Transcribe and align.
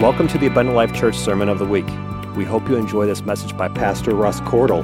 Welcome 0.00 0.28
to 0.28 0.38
the 0.38 0.46
Abundant 0.46 0.74
Life 0.74 0.94
Church 0.94 1.18
Sermon 1.18 1.50
of 1.50 1.58
the 1.58 1.66
Week. 1.66 1.84
We 2.34 2.46
hope 2.46 2.66
you 2.70 2.76
enjoy 2.76 3.04
this 3.04 3.20
message 3.20 3.54
by 3.54 3.68
Pastor 3.68 4.14
Russ 4.14 4.40
Cordle. 4.40 4.82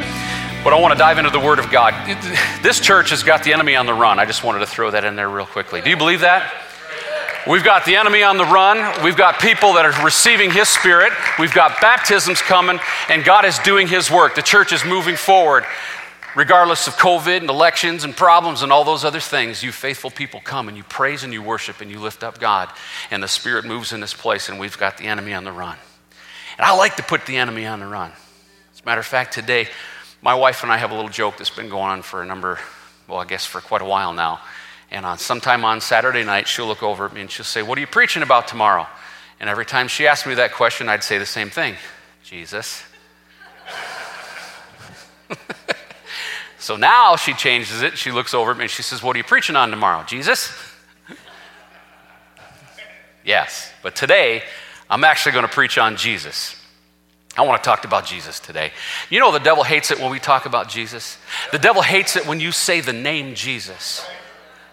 but 0.62 0.73
I 0.73 0.80
want 0.80 0.93
to 0.93 0.98
dive 0.98 1.19
into 1.19 1.30
the 1.30 1.41
Word 1.41 1.59
of 1.59 1.69
God. 1.73 1.95
This 2.62 2.79
church 2.79 3.11
has 3.11 3.25
got 3.25 3.43
the 3.43 3.53
enemy 3.53 3.75
on 3.75 3.87
the 3.87 3.95
run. 3.95 4.21
I 4.21 4.25
just 4.25 4.45
wanted 4.45 4.61
to 4.61 4.66
throw 4.66 4.93
that 4.93 5.05
in 5.05 5.16
there 5.16 5.29
real 5.29 5.46
quickly. 5.46 5.80
Do 5.80 5.91
you 5.91 5.96
believe 5.96 6.21
that? 6.21 6.48
We've 7.48 7.64
got 7.64 7.84
the 7.84 7.96
enemy 7.96 8.22
on 8.22 8.36
the 8.36 8.45
run. 8.45 9.02
We've 9.02 9.16
got 9.16 9.40
people 9.40 9.72
that 9.72 9.84
are 9.84 10.04
receiving 10.04 10.52
His 10.52 10.68
Spirit. 10.68 11.12
We've 11.40 11.52
got 11.52 11.80
baptisms 11.80 12.40
coming, 12.40 12.79
and 13.08 13.25
God 13.25 13.45
is 13.45 13.58
doing 13.61 13.88
His 13.88 14.12
work. 14.12 14.36
The 14.36 14.43
church 14.43 14.72
is 14.72 14.84
moving 14.84 15.17
forward. 15.17 15.64
Regardless 16.36 16.86
of 16.86 16.94
COVID 16.94 17.39
and 17.39 17.50
elections 17.50 18.04
and 18.04 18.17
problems 18.17 18.62
and 18.62 18.70
all 18.70 18.84
those 18.84 19.04
other 19.04 19.18
things, 19.18 19.61
you 19.61 19.72
faithful 19.72 20.08
people 20.08 20.40
come 20.40 20.68
and 20.68 20.76
you 20.76 20.84
praise 20.84 21.25
and 21.25 21.32
you 21.32 21.43
worship 21.43 21.81
and 21.81 21.90
you 21.90 21.98
lift 21.98 22.22
up 22.22 22.39
God, 22.39 22.70
and 23.11 23.20
the 23.20 23.29
Spirit 23.29 23.64
moves 23.64 23.93
in 23.93 23.98
this 23.98 24.14
place, 24.14 24.48
and 24.48 24.61
we've 24.61 24.79
got 24.79 24.96
the 24.96 25.06
enemy 25.06 25.34
on 25.34 25.43
the 25.43 25.53
run. 25.53 25.76
And 26.59 26.64
I 26.64 26.76
like 26.76 26.95
to 26.96 27.03
put 27.03 27.26
the 27.26 27.39
enemy 27.39 27.67
on 27.67 27.81
the 27.81 27.86
run. 27.86 28.12
As 28.72 28.81
a 28.81 28.86
matter 28.86 29.00
of 29.00 29.06
fact, 29.06 29.34
today, 29.34 29.67
my 30.22 30.34
wife 30.34 30.62
and 30.62 30.70
I 30.70 30.76
have 30.76 30.93
a 30.93 30.95
little 30.95 31.11
joke 31.11 31.39
that's 31.39 31.50
been 31.50 31.68
going 31.68 31.90
on 31.90 32.03
for 32.03 32.22
a 32.22 32.27
number, 32.27 32.61
well, 33.09 33.19
I 33.19 33.25
guess 33.25 33.45
for 33.45 33.61
quite 33.61 33.83
a 33.83 33.86
while 33.86 34.12
now. 34.12 34.41
And 34.92 35.06
on 35.06 35.17
sometime 35.17 35.64
on 35.64 35.81
Saturday 35.81 36.23
night, 36.23 36.47
she'll 36.47 36.67
look 36.67 36.83
over 36.83 37.06
at 37.06 37.14
me 37.14 37.23
and 37.23 37.31
she'll 37.31 37.47
say, 37.47 37.62
What 37.62 37.78
are 37.78 37.81
you 37.81 37.87
preaching 37.87 38.23
about 38.23 38.47
tomorrow? 38.47 38.87
And 39.41 39.48
every 39.48 39.65
time 39.65 39.89
she 39.89 40.06
asked 40.06 40.27
me 40.27 40.34
that 40.34 40.53
question, 40.53 40.91
I'd 40.91 41.03
say 41.03 41.17
the 41.17 41.27
same 41.27 41.48
thing 41.48 41.77
Jesus. 42.23 42.84
so 46.59 46.77
now 46.77 47.17
she 47.17 47.33
changes 47.33 47.81
it. 47.81 47.97
She 47.97 48.12
looks 48.12 48.34
over 48.34 48.51
at 48.51 48.59
me 48.59 48.65
and 48.65 48.71
she 48.71 48.83
says, 48.83 49.03
What 49.03 49.17
are 49.17 49.19
you 49.19 49.25
preaching 49.25 49.57
on 49.57 49.71
tomorrow? 49.71 50.05
Jesus? 50.05 50.53
yes, 53.25 53.73
but 53.83 53.97
today 53.97 54.43
I'm 54.91 55.05
actually 55.05 55.33
going 55.33 55.47
to 55.47 55.53
preach 55.53 55.79
on 55.79 55.97
Jesus. 55.97 56.55
I 57.34 57.47
want 57.47 57.62
to 57.62 57.67
talk 57.67 57.87
about 57.87 58.05
Jesus 58.05 58.41
today. 58.41 58.73
You 59.09 59.21
know, 59.21 59.33
the 59.33 59.39
devil 59.39 59.65
hates 59.65 59.91
it 59.91 59.99
when 59.99 60.11
we 60.11 60.19
talk 60.19 60.45
about 60.45 60.69
Jesus. 60.69 61.17
The 61.51 61.59
devil 61.59 61.81
hates 61.81 62.15
it 62.15 62.27
when 62.27 62.41
you 62.41 62.53
say 62.53 62.83
the 62.83 62.93
name 62.93 63.34
Jesus. 63.34 64.06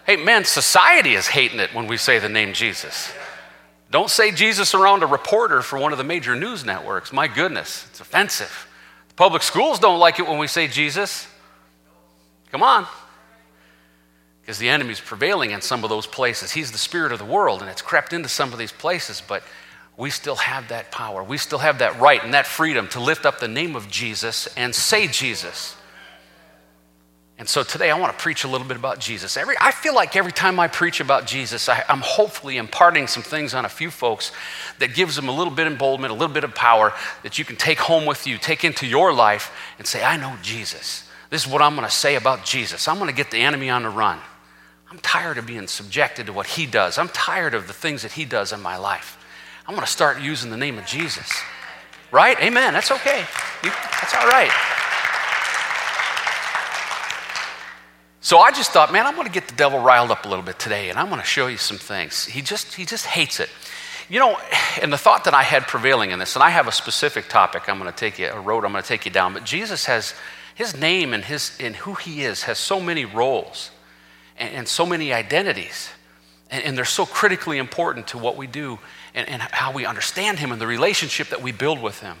Hey, 0.06 0.16
man, 0.16 0.44
society 0.44 1.14
is 1.14 1.28
hating 1.28 1.60
it 1.60 1.74
when 1.74 1.86
we 1.86 1.96
say 1.96 2.18
the 2.18 2.28
name 2.28 2.52
Jesus. 2.52 3.12
Don't 3.90 4.10
say 4.10 4.30
Jesus 4.30 4.74
around 4.74 5.02
a 5.02 5.06
reporter 5.06 5.62
for 5.62 5.78
one 5.78 5.92
of 5.92 5.98
the 5.98 6.04
major 6.04 6.36
news 6.36 6.64
networks. 6.64 7.12
My 7.12 7.26
goodness, 7.26 7.86
it's 7.90 8.00
offensive. 8.00 8.68
The 9.08 9.14
public 9.14 9.42
schools 9.42 9.78
don't 9.78 9.98
like 9.98 10.18
it 10.18 10.26
when 10.26 10.38
we 10.38 10.46
say 10.46 10.68
Jesus. 10.68 11.26
Come 12.52 12.62
on. 12.62 12.86
Because 14.40 14.58
the 14.58 14.68
enemy's 14.68 15.00
prevailing 15.00 15.50
in 15.50 15.60
some 15.60 15.84
of 15.84 15.90
those 15.90 16.06
places. 16.06 16.52
He's 16.52 16.72
the 16.72 16.78
spirit 16.78 17.12
of 17.12 17.18
the 17.18 17.24
world, 17.24 17.60
and 17.60 17.70
it's 17.70 17.82
crept 17.82 18.12
into 18.12 18.28
some 18.28 18.52
of 18.52 18.58
these 18.58 18.72
places, 18.72 19.22
but 19.26 19.42
we 19.96 20.10
still 20.10 20.36
have 20.36 20.68
that 20.68 20.90
power. 20.90 21.22
We 21.22 21.36
still 21.36 21.58
have 21.58 21.80
that 21.80 22.00
right 22.00 22.22
and 22.24 22.32
that 22.32 22.46
freedom 22.46 22.88
to 22.88 23.00
lift 23.00 23.26
up 23.26 23.38
the 23.38 23.48
name 23.48 23.76
of 23.76 23.88
Jesus 23.88 24.46
and 24.56 24.74
say 24.74 25.08
Jesus. 25.08 25.76
And 27.40 27.48
so 27.48 27.62
today 27.62 27.90
I 27.90 27.98
want 27.98 28.12
to 28.16 28.22
preach 28.22 28.44
a 28.44 28.48
little 28.48 28.66
bit 28.66 28.76
about 28.76 29.00
Jesus. 29.00 29.38
Every, 29.38 29.56
I 29.58 29.72
feel 29.72 29.94
like 29.94 30.14
every 30.14 30.30
time 30.30 30.60
I 30.60 30.68
preach 30.68 31.00
about 31.00 31.26
Jesus, 31.26 31.70
I, 31.70 31.82
am 31.88 32.02
hopefully 32.02 32.58
imparting 32.58 33.06
some 33.06 33.22
things 33.22 33.54
on 33.54 33.64
a 33.64 33.68
few 33.68 33.90
folks 33.90 34.30
that 34.78 34.94
gives 34.94 35.16
them 35.16 35.26
a 35.26 35.32
little 35.32 35.52
bit 35.52 35.66
of 35.66 35.72
emboldenment, 35.72 36.12
a 36.12 36.14
little 36.14 36.34
bit 36.34 36.44
of 36.44 36.54
power 36.54 36.92
that 37.22 37.38
you 37.38 37.46
can 37.46 37.56
take 37.56 37.78
home 37.78 38.04
with 38.04 38.26
you, 38.26 38.36
take 38.36 38.62
into 38.62 38.86
your 38.86 39.14
life, 39.14 39.50
and 39.78 39.86
say, 39.86 40.04
I 40.04 40.18
know 40.18 40.36
Jesus. 40.42 41.08
This 41.30 41.46
is 41.46 41.50
what 41.50 41.62
I'm 41.62 41.74
going 41.76 41.88
to 41.88 41.94
say 41.94 42.16
about 42.16 42.44
Jesus. 42.44 42.86
I'm 42.86 42.98
going 42.98 43.08
to 43.08 43.16
get 43.16 43.30
the 43.30 43.38
enemy 43.38 43.70
on 43.70 43.84
the 43.84 43.88
run. 43.88 44.18
I'm 44.90 44.98
tired 44.98 45.38
of 45.38 45.46
being 45.46 45.66
subjected 45.66 46.26
to 46.26 46.34
what 46.34 46.46
he 46.46 46.66
does. 46.66 46.98
I'm 46.98 47.08
tired 47.08 47.54
of 47.54 47.68
the 47.68 47.72
things 47.72 48.02
that 48.02 48.12
he 48.12 48.26
does 48.26 48.52
in 48.52 48.60
my 48.60 48.76
life. 48.76 49.16
I'm 49.66 49.74
going 49.74 49.86
to 49.86 49.90
start 49.90 50.20
using 50.20 50.50
the 50.50 50.58
name 50.58 50.76
of 50.76 50.84
Jesus. 50.84 51.32
Right? 52.12 52.38
Amen. 52.42 52.74
That's 52.74 52.90
okay. 52.90 53.24
You, 53.64 53.70
that's 53.70 54.14
all 54.14 54.26
right. 54.26 54.50
So 58.22 58.38
I 58.38 58.50
just 58.50 58.72
thought, 58.72 58.92
man, 58.92 59.06
I'm 59.06 59.14
going 59.14 59.26
to 59.26 59.32
get 59.32 59.48
the 59.48 59.54
devil 59.54 59.78
riled 59.78 60.10
up 60.10 60.26
a 60.26 60.28
little 60.28 60.44
bit 60.44 60.58
today, 60.58 60.90
and 60.90 60.98
I'm 60.98 61.08
going 61.08 61.22
to 61.22 61.26
show 61.26 61.46
you 61.46 61.56
some 61.56 61.78
things. 61.78 62.26
He 62.26 62.42
just, 62.42 62.74
he 62.74 62.84
just 62.84 63.06
hates 63.06 63.40
it. 63.40 63.48
You 64.10 64.18
know, 64.18 64.36
and 64.82 64.92
the 64.92 64.98
thought 64.98 65.24
that 65.24 65.32
I 65.32 65.42
had 65.42 65.66
prevailing 65.66 66.10
in 66.10 66.18
this, 66.18 66.36
and 66.36 66.42
I 66.42 66.50
have 66.50 66.68
a 66.68 66.72
specific 66.72 67.28
topic 67.28 67.66
I'm 67.66 67.78
going 67.78 67.90
to 67.90 67.96
take 67.96 68.18
you, 68.18 68.28
a 68.28 68.38
road 68.38 68.64
I'm 68.66 68.72
going 68.72 68.82
to 68.82 68.88
take 68.88 69.06
you 69.06 69.10
down, 69.10 69.32
but 69.32 69.44
Jesus 69.44 69.86
has, 69.86 70.14
his 70.54 70.76
name 70.76 71.14
and, 71.14 71.24
his, 71.24 71.56
and 71.58 71.74
who 71.76 71.94
he 71.94 72.22
is 72.22 72.42
has 72.42 72.58
so 72.58 72.78
many 72.78 73.06
roles 73.06 73.70
and, 74.36 74.52
and 74.54 74.68
so 74.68 74.84
many 74.84 75.14
identities, 75.14 75.88
and, 76.50 76.62
and, 76.62 76.76
they're 76.76 76.84
so 76.84 77.06
critically 77.06 77.56
important 77.56 78.08
to 78.08 78.18
what 78.18 78.36
we 78.36 78.46
do 78.46 78.80
and, 79.14 79.28
and 79.28 79.40
how 79.40 79.72
we 79.72 79.86
understand 79.86 80.40
him 80.40 80.52
and 80.52 80.60
the 80.60 80.66
relationship 80.66 81.28
that 81.28 81.40
we 81.40 81.52
build 81.52 81.80
with 81.80 82.00
him. 82.00 82.18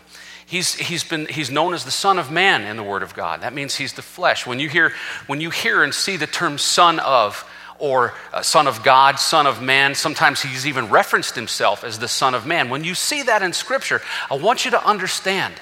He's, 0.50 0.74
he's, 0.74 1.04
been, 1.04 1.26
he's 1.26 1.48
known 1.48 1.74
as 1.74 1.84
the 1.84 1.92
Son 1.92 2.18
of 2.18 2.32
Man 2.32 2.62
in 2.62 2.76
the 2.76 2.82
Word 2.82 3.04
of 3.04 3.14
God. 3.14 3.42
That 3.42 3.54
means 3.54 3.76
he's 3.76 3.92
the 3.92 4.02
flesh. 4.02 4.48
When 4.48 4.58
you 4.58 4.68
hear, 4.68 4.92
when 5.28 5.40
you 5.40 5.50
hear 5.50 5.84
and 5.84 5.94
see 5.94 6.16
the 6.16 6.26
term 6.26 6.58
Son 6.58 6.98
of, 6.98 7.48
or 7.78 8.14
uh, 8.32 8.42
Son 8.42 8.66
of 8.66 8.82
God, 8.82 9.20
Son 9.20 9.46
of 9.46 9.62
Man, 9.62 9.94
sometimes 9.94 10.42
he's 10.42 10.66
even 10.66 10.88
referenced 10.88 11.36
himself 11.36 11.84
as 11.84 12.00
the 12.00 12.08
Son 12.08 12.34
of 12.34 12.46
Man. 12.46 12.68
When 12.68 12.82
you 12.82 12.96
see 12.96 13.22
that 13.22 13.42
in 13.42 13.52
Scripture, 13.52 14.02
I 14.28 14.38
want 14.38 14.64
you 14.64 14.72
to 14.72 14.84
understand 14.84 15.54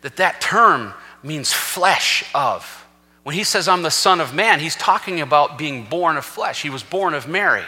that 0.00 0.16
that 0.16 0.40
term 0.40 0.94
means 1.22 1.52
flesh 1.52 2.24
of. 2.34 2.86
When 3.24 3.34
he 3.34 3.44
says, 3.44 3.68
I'm 3.68 3.82
the 3.82 3.90
Son 3.90 4.22
of 4.22 4.32
Man, 4.32 4.58
he's 4.58 4.74
talking 4.74 5.20
about 5.20 5.58
being 5.58 5.84
born 5.84 6.16
of 6.16 6.24
flesh. 6.24 6.62
He 6.62 6.70
was 6.70 6.82
born 6.82 7.12
of 7.12 7.28
Mary. 7.28 7.66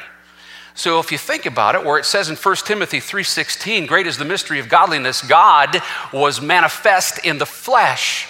So 0.74 0.98
if 1.00 1.12
you 1.12 1.18
think 1.18 1.44
about 1.46 1.74
it, 1.74 1.84
where 1.84 1.98
it 1.98 2.06
says 2.06 2.30
in 2.30 2.36
1 2.36 2.66
Timothy 2.66 3.00
3:16, 3.00 3.86
great 3.86 4.06
is 4.06 4.16
the 4.16 4.24
mystery 4.24 4.58
of 4.58 4.68
godliness, 4.68 5.20
God 5.22 5.82
was 6.12 6.40
manifest 6.40 7.18
in 7.24 7.38
the 7.38 7.46
flesh. 7.46 8.26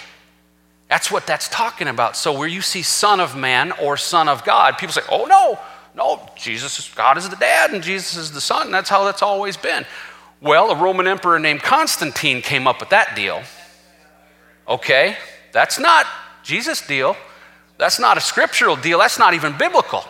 That's 0.89 1.09
what 1.09 1.25
that's 1.25 1.47
talking 1.47 1.87
about. 1.87 2.17
So 2.17 2.33
where 2.33 2.47
you 2.47 2.61
see 2.61 2.81
son 2.83 3.19
of 3.19 3.35
man 3.35 3.71
or 3.73 3.97
son 3.97 4.27
of 4.27 4.43
God, 4.43 4.77
people 4.77 4.93
say, 4.93 5.01
"Oh 5.09 5.25
no, 5.25 5.59
no, 5.95 6.29
Jesus 6.35 6.77
is 6.79 6.89
God 6.93 7.17
is 7.17 7.29
the 7.29 7.35
dad 7.37 7.71
and 7.71 7.81
Jesus 7.81 8.15
is 8.15 8.31
the 8.31 8.41
son." 8.41 8.71
That's 8.71 8.89
how 8.89 9.05
that's 9.05 9.21
always 9.21 9.57
been. 9.57 9.85
Well, 10.41 10.69
a 10.71 10.75
Roman 10.75 11.07
emperor 11.07 11.39
named 11.39 11.63
Constantine 11.63 12.41
came 12.41 12.67
up 12.67 12.81
with 12.81 12.89
that 12.89 13.15
deal. 13.15 13.41
Okay, 14.67 15.17
that's 15.53 15.79
not 15.79 16.05
Jesus' 16.43 16.81
deal. 16.81 17.15
That's 17.77 17.99
not 17.99 18.17
a 18.17 18.21
scriptural 18.21 18.75
deal. 18.75 18.99
That's 18.99 19.17
not 19.17 19.33
even 19.33 19.57
biblical. 19.57 20.05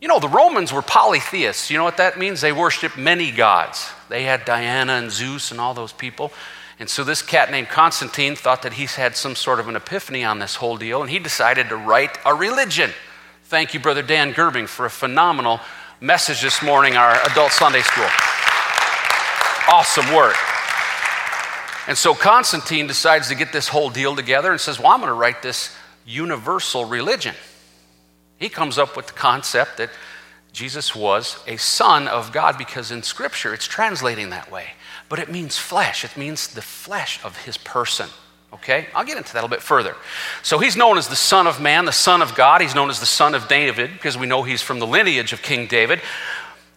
You 0.00 0.08
know, 0.08 0.18
the 0.18 0.28
Romans 0.28 0.72
were 0.72 0.82
polytheists. 0.82 1.70
You 1.70 1.76
know 1.76 1.84
what 1.84 1.98
that 1.98 2.18
means? 2.18 2.40
They 2.40 2.52
worshiped 2.52 2.96
many 2.96 3.30
gods. 3.30 3.90
They 4.08 4.22
had 4.22 4.46
Diana 4.46 4.94
and 4.94 5.10
Zeus 5.10 5.50
and 5.50 5.60
all 5.60 5.74
those 5.74 5.92
people. 5.92 6.32
And 6.78 6.88
so 6.88 7.04
this 7.04 7.20
cat 7.20 7.50
named 7.50 7.68
Constantine 7.68 8.34
thought 8.34 8.62
that 8.62 8.72
he's 8.72 8.94
had 8.94 9.14
some 9.14 9.36
sort 9.36 9.60
of 9.60 9.68
an 9.68 9.76
epiphany 9.76 10.24
on 10.24 10.38
this 10.38 10.56
whole 10.56 10.78
deal, 10.78 11.02
and 11.02 11.10
he 11.10 11.18
decided 11.18 11.68
to 11.68 11.76
write 11.76 12.18
a 12.24 12.32
religion. 12.34 12.90
Thank 13.44 13.74
you, 13.74 13.80
Brother 13.80 14.00
Dan 14.00 14.32
Gerbing, 14.32 14.66
for 14.66 14.86
a 14.86 14.90
phenomenal 14.90 15.60
message 16.00 16.40
this 16.40 16.62
morning, 16.62 16.96
our 16.96 17.20
adult 17.30 17.52
Sunday 17.52 17.82
school. 17.82 18.08
Awesome 19.68 20.14
work. 20.14 20.36
And 21.86 21.98
so 21.98 22.14
Constantine 22.14 22.86
decides 22.86 23.28
to 23.28 23.34
get 23.34 23.52
this 23.52 23.68
whole 23.68 23.90
deal 23.90 24.16
together 24.16 24.50
and 24.50 24.60
says, 24.60 24.78
Well, 24.78 24.88
I'm 24.88 25.00
going 25.00 25.08
to 25.08 25.14
write 25.14 25.42
this 25.42 25.76
universal 26.06 26.86
religion. 26.86 27.34
He 28.40 28.48
comes 28.48 28.78
up 28.78 28.96
with 28.96 29.06
the 29.06 29.12
concept 29.12 29.76
that 29.76 29.90
Jesus 30.52 30.96
was 30.96 31.38
a 31.46 31.56
son 31.58 32.08
of 32.08 32.32
God 32.32 32.58
because 32.58 32.90
in 32.90 33.04
Scripture 33.04 33.54
it's 33.54 33.66
translating 33.66 34.30
that 34.30 34.50
way. 34.50 34.70
But 35.08 35.20
it 35.20 35.30
means 35.30 35.58
flesh, 35.58 36.04
it 36.04 36.16
means 36.16 36.48
the 36.48 36.62
flesh 36.62 37.20
of 37.22 37.36
his 37.44 37.56
person. 37.56 38.08
Okay? 38.52 38.88
I'll 38.94 39.04
get 39.04 39.16
into 39.16 39.32
that 39.34 39.40
a 39.40 39.42
little 39.42 39.56
bit 39.56 39.62
further. 39.62 39.94
So 40.42 40.58
he's 40.58 40.76
known 40.76 40.98
as 40.98 41.06
the 41.06 41.14
Son 41.14 41.46
of 41.46 41.60
Man, 41.60 41.84
the 41.84 41.92
Son 41.92 42.20
of 42.22 42.34
God. 42.34 42.60
He's 42.60 42.74
known 42.74 42.90
as 42.90 42.98
the 42.98 43.06
Son 43.06 43.34
of 43.34 43.46
David 43.46 43.92
because 43.92 44.18
we 44.18 44.26
know 44.26 44.42
he's 44.42 44.62
from 44.62 44.80
the 44.80 44.86
lineage 44.86 45.32
of 45.32 45.42
King 45.42 45.68
David. 45.68 46.00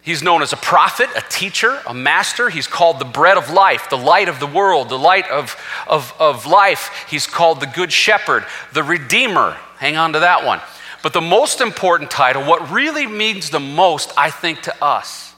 He's 0.02 0.22
known 0.22 0.42
as 0.42 0.52
a 0.52 0.58
prophet, 0.58 1.08
a 1.16 1.22
teacher, 1.30 1.80
a 1.86 1.94
master. 1.94 2.50
He's 2.50 2.66
called 2.66 2.98
the 2.98 3.06
bread 3.06 3.38
of 3.38 3.50
life, 3.50 3.88
the 3.88 3.96
light 3.96 4.28
of 4.28 4.38
the 4.38 4.46
world, 4.46 4.90
the 4.90 4.98
light 4.98 5.28
of, 5.30 5.56
of, 5.86 6.14
of 6.20 6.44
life. 6.44 7.06
He's 7.08 7.26
called 7.26 7.60
the 7.60 7.66
good 7.66 7.90
shepherd, 7.90 8.44
the 8.74 8.82
redeemer. 8.82 9.56
Hang 9.78 9.96
on 9.96 10.12
to 10.12 10.20
that 10.20 10.44
one. 10.44 10.60
But 11.04 11.12
the 11.12 11.20
most 11.20 11.60
important 11.60 12.10
title, 12.10 12.44
what 12.44 12.70
really 12.70 13.06
means 13.06 13.50
the 13.50 13.60
most, 13.60 14.10
I 14.16 14.30
think, 14.30 14.62
to 14.62 14.82
us, 14.82 15.34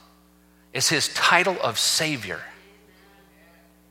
is 0.73 0.89
his 0.89 1.13
title 1.13 1.57
of 1.61 1.77
Savior. 1.77 2.41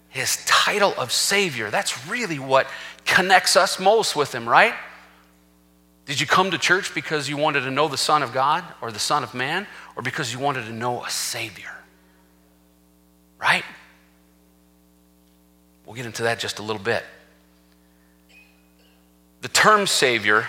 His 0.07 0.37
title 0.45 0.93
of 0.97 1.11
Savior. 1.11 1.69
That's 1.69 2.07
really 2.07 2.39
what 2.39 2.67
connects 3.03 3.57
us 3.57 3.77
most 3.77 4.15
with 4.15 4.33
him, 4.33 4.47
right? 4.47 4.73
Did 6.05 6.21
you 6.21 6.25
come 6.25 6.51
to 6.51 6.57
church 6.57 6.95
because 6.95 7.27
you 7.27 7.35
wanted 7.35 7.65
to 7.65 7.71
know 7.71 7.89
the 7.89 7.97
Son 7.97 8.23
of 8.23 8.31
God 8.31 8.63
or 8.79 8.89
the 8.89 8.97
Son 8.97 9.21
of 9.21 9.33
Man, 9.33 9.67
or 9.97 10.01
because 10.01 10.31
you 10.31 10.39
wanted 10.39 10.67
to 10.67 10.71
know 10.71 11.03
a 11.03 11.09
Savior? 11.09 11.75
Right? 13.37 13.65
We'll 15.85 15.97
get 15.97 16.05
into 16.05 16.23
that 16.23 16.39
just 16.39 16.59
a 16.59 16.63
little 16.63 16.81
bit. 16.81 17.03
the 19.41 19.49
term 19.49 19.87
Savior 19.87 20.47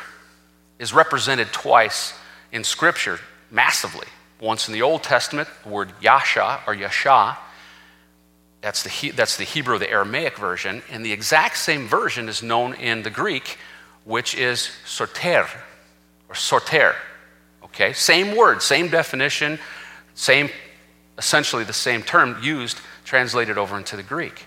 is 0.79 0.93
represented 0.93 1.53
twice 1.53 2.15
in 2.53 2.65
Scripture 2.65 3.19
massively. 3.51 4.07
Once 4.41 4.69
in 4.69 4.75
the 4.75 4.83
Old 4.83 5.03
Testament, 5.03 5.49
the 5.63 5.71
word 5.71 5.93
Yasha 6.01 6.61
or 6.67 6.75
Yasha, 6.75 7.39
that's 8.61 8.83
the, 8.83 8.89
he, 8.89 9.11
that's 9.11 9.37
the 9.37 9.45
Hebrew, 9.45 9.79
the 9.79 9.91
Aramaic 9.91 10.37
version, 10.37 10.83
and 10.91 11.05
the 11.05 11.13
exact 11.13 11.57
same 11.57 11.87
version 11.87 12.29
is 12.29 12.43
known 12.43 12.75
in 12.75 13.03
the 13.03 13.11
Greek, 13.11 13.59
which 14.05 14.35
is 14.35 14.71
soter 14.85 15.47
or 16.29 16.35
soter. 16.35 16.97
Okay, 17.65 17.93
same 17.93 18.37
word, 18.37 18.63
same 18.63 18.89
definition, 18.89 19.59
same, 20.15 20.51
essentially 21.19 21.65
the 21.65 21.73
same 21.73 22.03
term 22.03 22.43
used, 22.43 22.81
translated 23.05 23.57
over 23.57 23.77
into 23.77 23.97
the 23.97 24.03
Greek. 24.03 24.47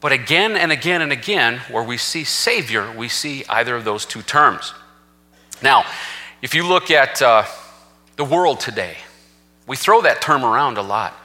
But 0.00 0.12
again 0.12 0.56
and 0.56 0.70
again 0.70 1.00
and 1.00 1.12
again, 1.12 1.60
where 1.70 1.82
we 1.82 1.96
see 1.96 2.24
Savior, 2.24 2.92
we 2.92 3.08
see 3.08 3.44
either 3.48 3.74
of 3.76 3.84
those 3.84 4.04
two 4.04 4.22
terms. 4.22 4.74
Now, 5.64 5.86
if 6.42 6.54
you 6.54 6.68
look 6.68 6.90
at 6.90 7.22
uh, 7.22 7.44
the 8.16 8.24
world 8.24 8.60
today, 8.60 8.98
we 9.66 9.76
throw 9.78 10.02
that 10.02 10.20
term 10.20 10.44
around 10.44 10.76
a 10.76 10.82
lot. 10.82 11.16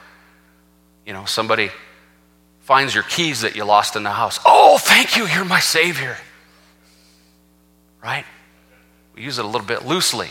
You 1.04 1.12
know, 1.12 1.26
somebody 1.26 1.70
finds 2.60 2.94
your 2.94 3.04
keys 3.04 3.42
that 3.42 3.54
you 3.54 3.64
lost 3.64 3.96
in 3.96 4.02
the 4.02 4.10
house. 4.10 4.40
Oh, 4.46 4.78
thank 4.78 5.18
you, 5.18 5.26
you're 5.26 5.44
my 5.44 5.60
Savior. 5.60 6.16
Right? 8.02 8.24
We 9.14 9.22
use 9.22 9.38
it 9.38 9.44
a 9.44 9.48
little 9.48 9.66
bit 9.66 9.84
loosely. 9.84 10.30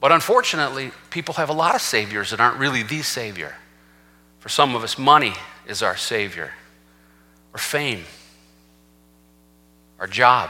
But 0.00 0.10
unfortunately, 0.10 0.90
people 1.10 1.34
have 1.34 1.50
a 1.50 1.52
lot 1.52 1.74
of 1.74 1.82
Saviors 1.82 2.30
that 2.30 2.40
aren't 2.40 2.56
really 2.56 2.82
the 2.82 3.02
Savior. 3.02 3.54
For 4.38 4.48
some 4.48 4.74
of 4.74 4.82
us, 4.82 4.96
money 4.96 5.34
is 5.66 5.82
our 5.82 5.98
Savior, 5.98 6.52
or 7.52 7.58
fame, 7.58 8.04
our 10.00 10.06
job, 10.06 10.48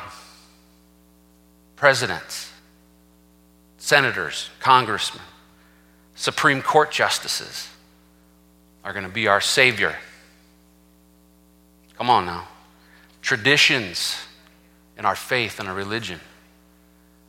presidents, 1.78 2.52
senators, 3.78 4.50
congressmen, 4.58 5.22
Supreme 6.16 6.60
Court 6.60 6.90
justices 6.90 7.68
are 8.82 8.92
going 8.92 9.04
to 9.04 9.12
be 9.12 9.28
our 9.28 9.40
Savior. 9.40 9.94
Come 11.96 12.10
on 12.10 12.26
now. 12.26 12.48
Traditions 13.22 14.16
in 14.96 15.04
our 15.04 15.14
faith 15.14 15.60
and 15.60 15.68
our 15.68 15.74
religion 15.74 16.18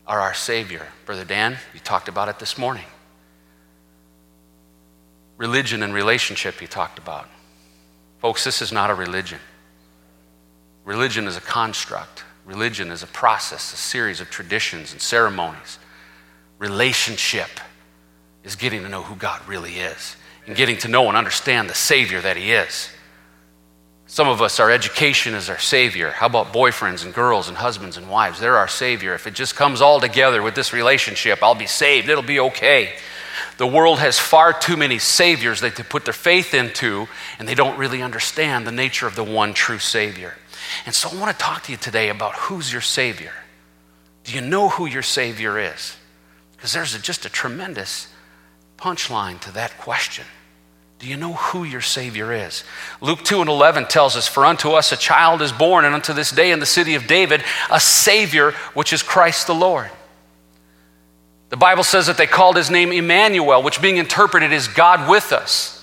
are 0.08 0.20
our 0.20 0.34
Savior. 0.34 0.88
Brother 1.06 1.26
Dan, 1.26 1.58
you 1.74 1.80
talked 1.80 2.08
about 2.08 2.30
it 2.30 2.40
this 2.40 2.58
morning. 2.58 2.86
Religion 5.38 5.84
and 5.84 5.94
relationship, 5.94 6.60
you 6.60 6.68
talked 6.68 6.98
about. 6.98 7.30
Folks, 8.18 8.44
this 8.44 8.64
is 8.64 8.72
not 8.72 8.90
a 8.90 8.96
religion. 8.96 9.40
Religion 10.84 11.28
is 11.28 11.38
a 11.38 11.42
construct, 11.42 12.24
religion 12.50 12.90
is 12.90 13.04
a 13.04 13.08
process, 13.08 13.72
a 13.74 13.78
series 13.78 14.20
of 14.20 14.30
traditions 14.32 14.92
and 14.92 15.00
ceremonies. 15.00 15.78
Relationship 16.58 17.60
is 18.44 18.56
getting 18.56 18.82
to 18.82 18.90
know 18.90 19.04
who 19.04 19.16
God 19.16 19.48
really 19.48 19.76
is 19.76 20.16
and 20.48 20.56
getting 20.56 20.78
to 20.80 20.88
know 20.88 21.08
and 21.08 21.16
understand 21.16 21.70
the 21.70 21.76
Savior 21.76 22.20
that 22.22 22.38
He 22.38 22.52
is. 22.52 22.90
Some 24.08 24.28
of 24.28 24.42
us, 24.42 24.60
our 24.60 24.72
education 24.72 25.36
is 25.36 25.48
our 25.48 25.60
Savior. 25.60 26.10
How 26.10 26.26
about 26.26 26.48
boyfriends 26.48 27.06
and 27.06 27.14
girls 27.14 27.50
and 27.50 27.56
husbands 27.56 27.98
and 27.98 28.10
wives? 28.10 28.40
They're 28.40 28.58
our 28.58 28.68
Savior. 28.68 29.14
If 29.14 29.28
it 29.28 29.36
just 29.36 29.56
comes 29.56 29.80
all 29.80 30.00
together 30.00 30.42
with 30.42 30.56
this 30.56 30.74
relationship, 30.74 31.44
I'll 31.44 31.54
be 31.54 31.68
saved. 31.68 32.10
It'll 32.10 32.24
be 32.24 32.40
okay. 32.40 32.96
The 33.60 33.68
world 33.68 34.00
has 34.00 34.18
far 34.18 34.54
too 34.54 34.76
many 34.76 34.98
Saviors 34.98 35.62
that 35.62 35.76
they 35.76 35.84
put 35.84 36.04
their 36.04 36.14
faith 36.14 36.56
into, 36.56 37.08
and 37.38 37.48
they 37.48 37.54
don't 37.54 37.78
really 37.78 38.02
understand 38.02 38.66
the 38.66 38.72
nature 38.72 39.06
of 39.06 39.16
the 39.16 39.24
one 39.24 39.54
true 39.54 39.78
Savior. 39.78 40.34
And 40.86 40.96
so 40.96 41.10
I 41.10 41.20
want 41.20 41.38
to 41.38 41.44
talk 41.44 41.64
to 41.64 41.72
you 41.72 41.78
today 41.78 42.10
about 42.10 42.36
who's 42.36 42.72
your 42.72 42.82
Savior. 42.82 43.34
Do 44.24 44.34
you 44.34 44.42
know 44.42 44.70
who 44.70 44.86
your 44.86 45.04
Savior 45.04 45.58
is? 45.58 45.96
Because 46.56 46.74
there's 46.74 46.94
a, 46.96 47.00
just 47.00 47.26
a 47.26 47.30
tremendous 47.30 48.08
punchline 48.78 49.40
to 49.42 49.52
that 49.54 49.78
question. 49.78 50.26
Do 51.00 51.08
you 51.08 51.16
know 51.16 51.34
who 51.34 51.64
your 51.64 51.82
Savior 51.82 52.34
is? 52.34 52.66
Luke 53.00 53.24
2 53.24 53.40
and 53.40 53.50
11 53.50 53.88
tells 53.88 54.18
us, 54.18 54.28
For 54.28 54.46
unto 54.46 54.72
us 54.72 54.92
a 54.92 54.98
child 54.98 55.42
is 55.42 55.54
born, 55.54 55.86
and 55.86 55.96
unto 55.96 56.12
this 56.14 56.32
day 56.32 56.52
in 56.52 56.60
the 56.60 56.66
city 56.66 56.96
of 56.96 57.08
David 57.08 57.42
a 57.72 57.80
Savior, 57.80 58.52
which 58.74 58.92
is 58.92 59.02
Christ 59.02 59.48
the 59.48 59.56
Lord. 59.56 59.90
The 61.50 61.58
Bible 61.58 61.84
says 61.84 62.08
that 62.08 62.18
they 62.18 62.28
called 62.28 62.58
his 62.58 62.70
name 62.70 62.92
Emmanuel, 62.92 63.64
which 63.64 63.82
being 63.82 63.98
interpreted 63.98 64.52
is 64.52 64.68
God 64.68 65.10
with 65.10 65.32
us. 65.32 65.79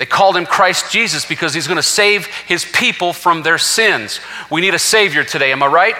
They 0.00 0.06
called 0.06 0.34
him 0.34 0.46
Christ 0.46 0.90
Jesus 0.90 1.26
because 1.26 1.52
he's 1.52 1.66
going 1.66 1.76
to 1.76 1.82
save 1.82 2.24
his 2.46 2.64
people 2.64 3.12
from 3.12 3.42
their 3.42 3.58
sins. 3.58 4.18
We 4.50 4.62
need 4.62 4.72
a 4.72 4.78
Savior 4.78 5.24
today, 5.24 5.52
am 5.52 5.62
I 5.62 5.66
right? 5.66 5.94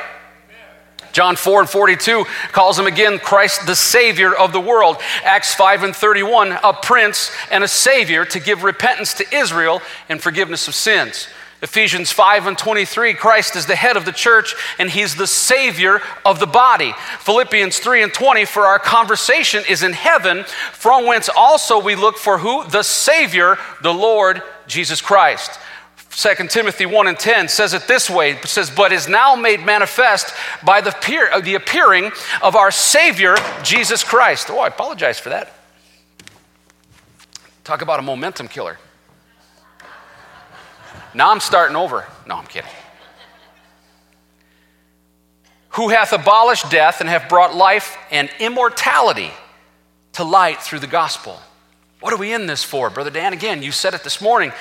John 1.13 1.37
4 1.37 1.61
and 1.61 1.69
42 1.69 2.25
calls 2.53 2.79
him 2.79 2.87
again 2.87 3.19
Christ 3.19 3.67
the 3.67 3.77
Savior 3.77 4.35
of 4.35 4.55
the 4.55 4.61
world. 4.61 4.97
Acts 5.23 5.53
5 5.53 5.83
and 5.83 5.95
31, 5.95 6.53
a 6.53 6.73
prince 6.73 7.31
and 7.51 7.63
a 7.63 7.69
Savior 7.69 8.25
to 8.25 8.41
give 8.41 8.65
repentance 8.65 9.13
to 9.15 9.37
Israel 9.37 9.83
and 10.09 10.19
forgiveness 10.19 10.67
of 10.67 10.75
sins. 10.75 11.29
Ephesians 11.63 12.11
5 12.11 12.47
and 12.47 12.57
23, 12.57 13.13
Christ 13.15 13.55
is 13.55 13.67
the 13.67 13.77
head 13.77 13.97
of 13.99 14.07
the 14.07 14.13
church 14.13 14.55
and 14.79 14.89
he's 14.89 15.15
the 15.15 15.27
Savior 15.27 16.01
of 16.25 16.41
the 16.41 16.47
body. 16.47 16.95
Philippians 17.21 17.79
3 17.79 18.03
and 18.03 18.15
20, 18.15 18.47
for 18.47 18.67
our 18.67 18.79
conversation 18.79 19.63
is 19.69 19.83
in 19.83 19.93
heaven, 19.93 20.45
from 20.73 21.07
whence 21.07 21.29
also 21.29 21.79
we 21.79 21.95
look 21.95 22.17
for 22.17 22.39
who? 22.39 22.67
The 22.69 22.83
Savior, 22.83 23.59
the 23.83 23.93
Lord 23.93 24.43
Jesus 24.67 25.03
Christ. 25.03 25.61
2 26.11 26.49
Timothy 26.49 26.87
1 26.87 27.07
and 27.07 27.19
10 27.19 27.49
says 27.49 27.75
it 27.75 27.87
this 27.87 28.11
way 28.11 28.33
it 28.33 28.47
says, 28.47 28.71
But 28.71 28.91
is 28.91 29.07
now 29.07 29.37
made 29.37 29.65
manifest 29.65 30.35
by 30.65 30.81
the, 30.81 30.91
peer, 30.91 31.31
uh, 31.31 31.41
the 31.41 31.55
appearing 31.55 32.11
of 32.43 32.57
our 32.57 32.71
Savior, 32.71 33.37
Jesus 33.63 34.03
Christ. 34.03 34.49
Oh, 34.51 34.59
I 34.59 34.69
apologize 34.69 35.21
for 35.21 35.29
that. 35.29 35.53
Talk 37.65 37.83
about 37.83 38.01
a 38.01 38.03
momentum 38.03 38.49
killer. 38.49 38.79
Now 41.15 41.31
I'm 41.31 41.41
starting 41.41 41.77
over. 41.77 42.07
No, 42.27 42.37
I'm 42.37 42.47
kidding. 42.47 42.71
Who 45.71 45.89
hath 45.89 46.13
abolished 46.13 46.71
death 46.71 47.01
and 47.01 47.09
have 47.09 47.29
brought 47.29 47.55
life 47.55 47.97
and 48.11 48.29
immortality 48.39 49.31
to 50.15 50.25
light 50.25 50.61
through 50.61 50.81
the 50.81 50.87
gospel. 50.87 51.39
What 52.01 52.13
are 52.13 52.19
we 52.19 52.33
in 52.33 52.47
this 52.47 52.65
for? 52.65 52.91
Brother 52.91 53.11
Dan, 53.11 53.33
again, 53.33 53.63
you 53.63 53.73
said 53.73 53.95
it 53.95 54.03
this 54.03 54.21
morning. 54.21 54.53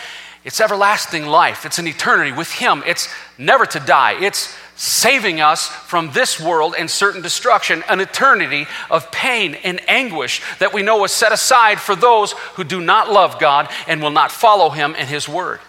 It's 0.43 0.61
everlasting 0.61 1.25
life. 1.25 1.65
It's 1.65 1.79
an 1.79 1.87
eternity 1.87 2.31
with 2.31 2.51
Him. 2.51 2.83
It's 2.85 3.09
never 3.37 3.65
to 3.65 3.79
die. 3.79 4.23
It's 4.23 4.55
saving 4.75 5.41
us 5.41 5.67
from 5.67 6.11
this 6.11 6.39
world 6.39 6.73
and 6.77 6.89
certain 6.89 7.21
destruction, 7.21 7.83
an 7.89 7.99
eternity 7.99 8.65
of 8.89 9.11
pain 9.11 9.55
and 9.55 9.81
anguish 9.89 10.41
that 10.59 10.73
we 10.73 10.81
know 10.81 11.03
is 11.03 11.11
set 11.11 11.33
aside 11.33 11.79
for 11.79 11.95
those 11.95 12.31
who 12.31 12.63
do 12.63 12.79
not 12.79 13.11
love 13.11 13.39
God 13.39 13.69
and 13.87 14.01
will 14.01 14.11
not 14.11 14.31
follow 14.31 14.69
Him 14.69 14.95
and 14.97 15.09
His 15.09 15.27
Word. 15.27 15.59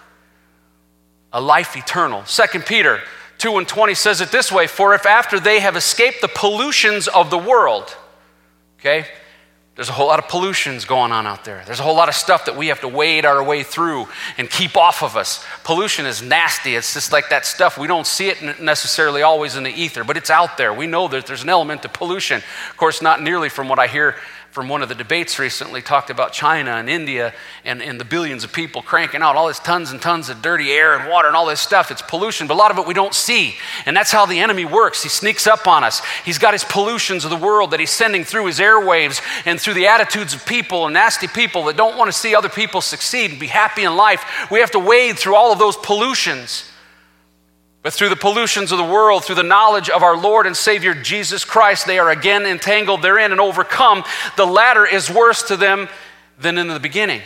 A 1.32 1.40
life 1.40 1.76
eternal. 1.76 2.24
Second 2.24 2.66
Peter 2.66 3.00
2 3.38 3.56
and 3.56 3.66
20 3.66 3.94
says 3.94 4.20
it 4.20 4.30
this 4.30 4.52
way 4.52 4.66
For 4.66 4.94
if 4.94 5.06
after 5.06 5.40
they 5.40 5.60
have 5.60 5.76
escaped 5.76 6.20
the 6.20 6.28
pollutions 6.28 7.08
of 7.08 7.30
the 7.30 7.38
world, 7.38 7.96
okay, 8.78 9.06
there's 9.80 9.88
a 9.88 9.92
whole 9.92 10.08
lot 10.08 10.18
of 10.18 10.28
pollutions 10.28 10.84
going 10.84 11.10
on 11.10 11.26
out 11.26 11.46
there. 11.46 11.62
There's 11.64 11.80
a 11.80 11.82
whole 11.82 11.96
lot 11.96 12.10
of 12.10 12.14
stuff 12.14 12.44
that 12.44 12.54
we 12.54 12.66
have 12.66 12.82
to 12.82 12.88
wade 12.88 13.24
our 13.24 13.42
way 13.42 13.62
through 13.62 14.08
and 14.36 14.50
keep 14.50 14.76
off 14.76 15.02
of 15.02 15.16
us. 15.16 15.42
Pollution 15.64 16.04
is 16.04 16.20
nasty. 16.20 16.74
It's 16.74 16.92
just 16.92 17.12
like 17.12 17.30
that 17.30 17.46
stuff. 17.46 17.78
We 17.78 17.86
don't 17.86 18.06
see 18.06 18.28
it 18.28 18.60
necessarily 18.60 19.22
always 19.22 19.56
in 19.56 19.62
the 19.62 19.70
ether, 19.70 20.04
but 20.04 20.18
it's 20.18 20.28
out 20.28 20.58
there. 20.58 20.74
We 20.74 20.86
know 20.86 21.08
that 21.08 21.24
there's 21.24 21.44
an 21.44 21.48
element 21.48 21.86
of 21.86 21.94
pollution. 21.94 22.42
Of 22.70 22.76
course, 22.76 23.00
not 23.00 23.22
nearly 23.22 23.48
from 23.48 23.70
what 23.70 23.78
I 23.78 23.86
hear 23.86 24.16
from 24.50 24.68
one 24.68 24.82
of 24.82 24.88
the 24.88 24.96
debates 24.96 25.38
recently 25.38 25.80
talked 25.80 26.10
about 26.10 26.32
China 26.32 26.72
and 26.72 26.90
India 26.90 27.32
and, 27.64 27.80
and 27.80 28.00
the 28.00 28.04
billions 28.04 28.42
of 28.42 28.52
people 28.52 28.82
cranking 28.82 29.22
out 29.22 29.36
all 29.36 29.46
this 29.46 29.60
tons 29.60 29.92
and 29.92 30.02
tons 30.02 30.28
of 30.28 30.42
dirty 30.42 30.72
air 30.72 30.96
and 30.96 31.08
water 31.08 31.28
and 31.28 31.36
all 31.36 31.46
this 31.46 31.60
stuff. 31.60 31.92
It's 31.92 32.02
pollution, 32.02 32.48
but 32.48 32.54
a 32.54 32.56
lot 32.56 32.72
of 32.72 32.78
it 32.78 32.86
we 32.86 32.94
don't 32.94 33.14
see. 33.14 33.54
And 33.86 33.96
that's 33.96 34.10
how 34.10 34.26
the 34.26 34.40
enemy 34.40 34.64
works. 34.64 35.04
He 35.04 35.08
sneaks 35.08 35.46
up 35.46 35.68
on 35.68 35.84
us. 35.84 36.04
He's 36.24 36.38
got 36.38 36.52
his 36.52 36.64
pollutions 36.64 37.24
of 37.24 37.30
the 37.30 37.36
world 37.36 37.70
that 37.70 37.80
he's 37.80 37.90
sending 37.90 38.24
through 38.24 38.46
his 38.46 38.58
airwaves 38.58 39.22
and 39.46 39.60
through 39.60 39.74
the 39.74 39.86
attitudes 39.86 40.34
of 40.34 40.44
people 40.44 40.86
and 40.86 40.94
nasty 40.94 41.28
people 41.28 41.64
that 41.66 41.76
don't 41.76 41.96
want 41.96 42.08
to 42.08 42.16
see 42.16 42.34
other 42.34 42.48
people 42.48 42.80
succeed 42.80 43.30
and 43.30 43.38
be 43.38 43.46
happy 43.46 43.84
in 43.84 43.94
life. 43.94 44.48
We 44.50 44.58
have 44.60 44.72
to 44.72 44.80
wade 44.80 45.16
through 45.16 45.36
all 45.36 45.52
of 45.52 45.60
those 45.60 45.76
pollutions. 45.76 46.69
But 47.82 47.94
through 47.94 48.10
the 48.10 48.16
pollutions 48.16 48.72
of 48.72 48.78
the 48.78 48.84
world, 48.84 49.24
through 49.24 49.36
the 49.36 49.42
knowledge 49.42 49.88
of 49.88 50.02
our 50.02 50.16
Lord 50.16 50.46
and 50.46 50.56
Savior 50.56 50.92
Jesus 50.94 51.44
Christ, 51.44 51.86
they 51.86 51.98
are 51.98 52.10
again 52.10 52.44
entangled 52.44 53.02
therein 53.02 53.32
and 53.32 53.40
overcome. 53.40 54.04
The 54.36 54.46
latter 54.46 54.86
is 54.86 55.10
worse 55.10 55.42
to 55.44 55.56
them 55.56 55.88
than 56.38 56.58
in 56.58 56.68
the 56.68 56.80
beginning. 56.80 57.22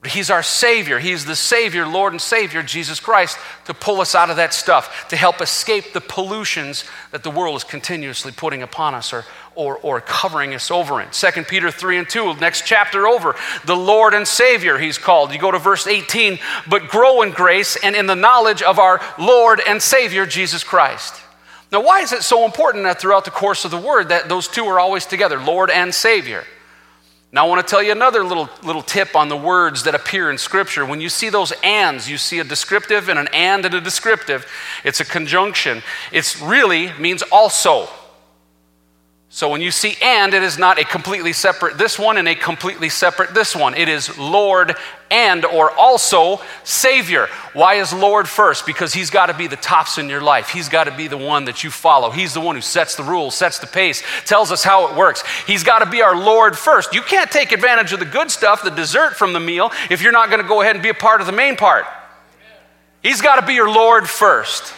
But 0.00 0.12
He's 0.12 0.30
our 0.30 0.42
Savior. 0.42 0.98
He's 0.98 1.24
the 1.24 1.36
Savior, 1.36 1.86
Lord 1.86 2.12
and 2.12 2.20
Savior, 2.20 2.62
Jesus 2.62 3.00
Christ, 3.00 3.38
to 3.66 3.74
pull 3.74 4.00
us 4.02 4.14
out 4.14 4.28
of 4.28 4.36
that 4.36 4.52
stuff, 4.52 5.08
to 5.08 5.16
help 5.16 5.40
escape 5.40 5.92
the 5.92 6.00
pollutions 6.00 6.84
that 7.10 7.22
the 7.22 7.30
world 7.30 7.56
is 7.56 7.64
continuously 7.64 8.30
putting 8.30 8.62
upon 8.62 8.94
us 8.94 9.12
or 9.12 9.24
or, 9.54 9.76
or 9.78 10.00
covering 10.00 10.54
us 10.54 10.70
over 10.70 11.00
in. 11.00 11.08
2 11.10 11.42
Peter 11.44 11.70
3 11.70 11.98
and 11.98 12.08
2, 12.08 12.34
next 12.34 12.66
chapter 12.66 13.06
over, 13.06 13.34
the 13.64 13.76
Lord 13.76 14.14
and 14.14 14.26
Savior, 14.26 14.78
he's 14.78 14.98
called. 14.98 15.32
You 15.32 15.38
go 15.38 15.50
to 15.50 15.58
verse 15.58 15.86
18, 15.86 16.38
but 16.68 16.88
grow 16.88 17.22
in 17.22 17.30
grace 17.30 17.76
and 17.82 17.94
in 17.94 18.06
the 18.06 18.14
knowledge 18.14 18.62
of 18.62 18.78
our 18.78 19.00
Lord 19.18 19.60
and 19.66 19.82
Savior, 19.82 20.26
Jesus 20.26 20.64
Christ. 20.64 21.14
Now, 21.72 21.82
why 21.82 22.00
is 22.00 22.12
it 22.12 22.22
so 22.22 22.44
important 22.44 22.84
that 22.84 23.00
throughout 23.00 23.24
the 23.24 23.30
course 23.30 23.64
of 23.64 23.70
the 23.70 23.78
word 23.78 24.10
that 24.10 24.28
those 24.28 24.46
two 24.46 24.64
are 24.66 24.78
always 24.78 25.06
together, 25.06 25.40
Lord 25.40 25.70
and 25.70 25.92
Savior? 25.92 26.44
Now, 27.32 27.46
I 27.46 27.48
want 27.48 27.66
to 27.66 27.68
tell 27.68 27.82
you 27.82 27.90
another 27.90 28.22
little, 28.22 28.48
little 28.62 28.80
tip 28.80 29.16
on 29.16 29.28
the 29.28 29.36
words 29.36 29.82
that 29.82 29.94
appear 29.96 30.30
in 30.30 30.38
Scripture. 30.38 30.86
When 30.86 31.00
you 31.00 31.08
see 31.08 31.30
those 31.30 31.50
ands, 31.64 32.08
you 32.08 32.16
see 32.16 32.38
a 32.38 32.44
descriptive 32.44 33.08
and 33.08 33.18
an 33.18 33.26
and 33.32 33.64
and 33.64 33.74
a 33.74 33.80
descriptive. 33.80 34.46
It's 34.84 35.00
a 35.00 35.04
conjunction. 35.04 35.82
It 36.12 36.40
really 36.40 36.92
means 36.92 37.22
also. 37.32 37.88
So 39.34 39.48
when 39.48 39.60
you 39.60 39.72
see 39.72 39.96
and, 40.00 40.32
it 40.32 40.44
is 40.44 40.58
not 40.58 40.78
a 40.78 40.84
completely 40.84 41.32
separate 41.32 41.76
this 41.76 41.98
one 41.98 42.18
and 42.18 42.28
a 42.28 42.36
completely 42.36 42.88
separate 42.88 43.34
this 43.34 43.56
one. 43.56 43.74
It 43.74 43.88
is 43.88 44.16
Lord 44.16 44.76
and 45.10 45.44
or 45.44 45.72
also 45.72 46.40
Savior. 46.62 47.26
Why 47.52 47.74
is 47.74 47.92
Lord 47.92 48.28
first? 48.28 48.64
Because 48.64 48.94
He's 48.94 49.10
got 49.10 49.26
to 49.26 49.34
be 49.34 49.48
the 49.48 49.56
tops 49.56 49.98
in 49.98 50.08
your 50.08 50.20
life. 50.20 50.50
He's 50.50 50.68
got 50.68 50.84
to 50.84 50.96
be 50.96 51.08
the 51.08 51.16
one 51.18 51.46
that 51.46 51.64
you 51.64 51.72
follow. 51.72 52.10
He's 52.10 52.32
the 52.32 52.40
one 52.40 52.54
who 52.54 52.62
sets 52.62 52.94
the 52.94 53.02
rules, 53.02 53.34
sets 53.34 53.58
the 53.58 53.66
pace, 53.66 54.04
tells 54.24 54.52
us 54.52 54.62
how 54.62 54.86
it 54.86 54.96
works. 54.96 55.24
He's 55.48 55.64
got 55.64 55.80
to 55.80 55.86
be 55.86 56.00
our 56.00 56.14
Lord 56.14 56.56
first. 56.56 56.94
You 56.94 57.02
can't 57.02 57.28
take 57.28 57.50
advantage 57.50 57.92
of 57.92 57.98
the 57.98 58.04
good 58.04 58.30
stuff, 58.30 58.62
the 58.62 58.70
dessert 58.70 59.16
from 59.16 59.32
the 59.32 59.40
meal, 59.40 59.72
if 59.90 60.00
you're 60.00 60.12
not 60.12 60.28
going 60.30 60.42
to 60.42 60.48
go 60.48 60.60
ahead 60.60 60.76
and 60.76 60.82
be 60.84 60.90
a 60.90 60.94
part 60.94 61.20
of 61.20 61.26
the 61.26 61.32
main 61.32 61.56
part. 61.56 61.86
He's 63.02 63.20
got 63.20 63.40
to 63.40 63.44
be 63.44 63.54
your 63.54 63.68
Lord 63.68 64.08
first. 64.08 64.72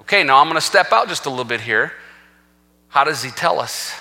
Okay, 0.00 0.24
now 0.24 0.38
I'm 0.38 0.46
going 0.46 0.56
to 0.56 0.60
step 0.60 0.90
out 0.90 1.06
just 1.06 1.26
a 1.26 1.30
little 1.30 1.44
bit 1.44 1.60
here. 1.60 1.92
How 2.88 3.04
does 3.04 3.22
he 3.22 3.30
tell 3.30 3.60
us? 3.60 3.92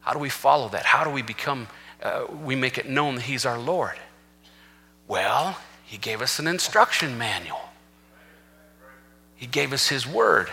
How 0.00 0.12
do 0.12 0.18
we 0.18 0.28
follow 0.28 0.68
that? 0.70 0.84
How 0.84 1.04
do 1.04 1.10
we 1.10 1.22
become, 1.22 1.68
uh, 2.02 2.24
we 2.42 2.56
make 2.56 2.78
it 2.78 2.88
known 2.88 3.16
that 3.16 3.22
he's 3.22 3.44
our 3.44 3.58
Lord? 3.58 3.98
Well, 5.06 5.58
he 5.84 5.96
gave 5.96 6.20
us 6.22 6.38
an 6.38 6.46
instruction 6.46 7.18
manual, 7.18 7.60
he 9.36 9.46
gave 9.46 9.72
us 9.72 9.88
his 9.88 10.06
word. 10.06 10.50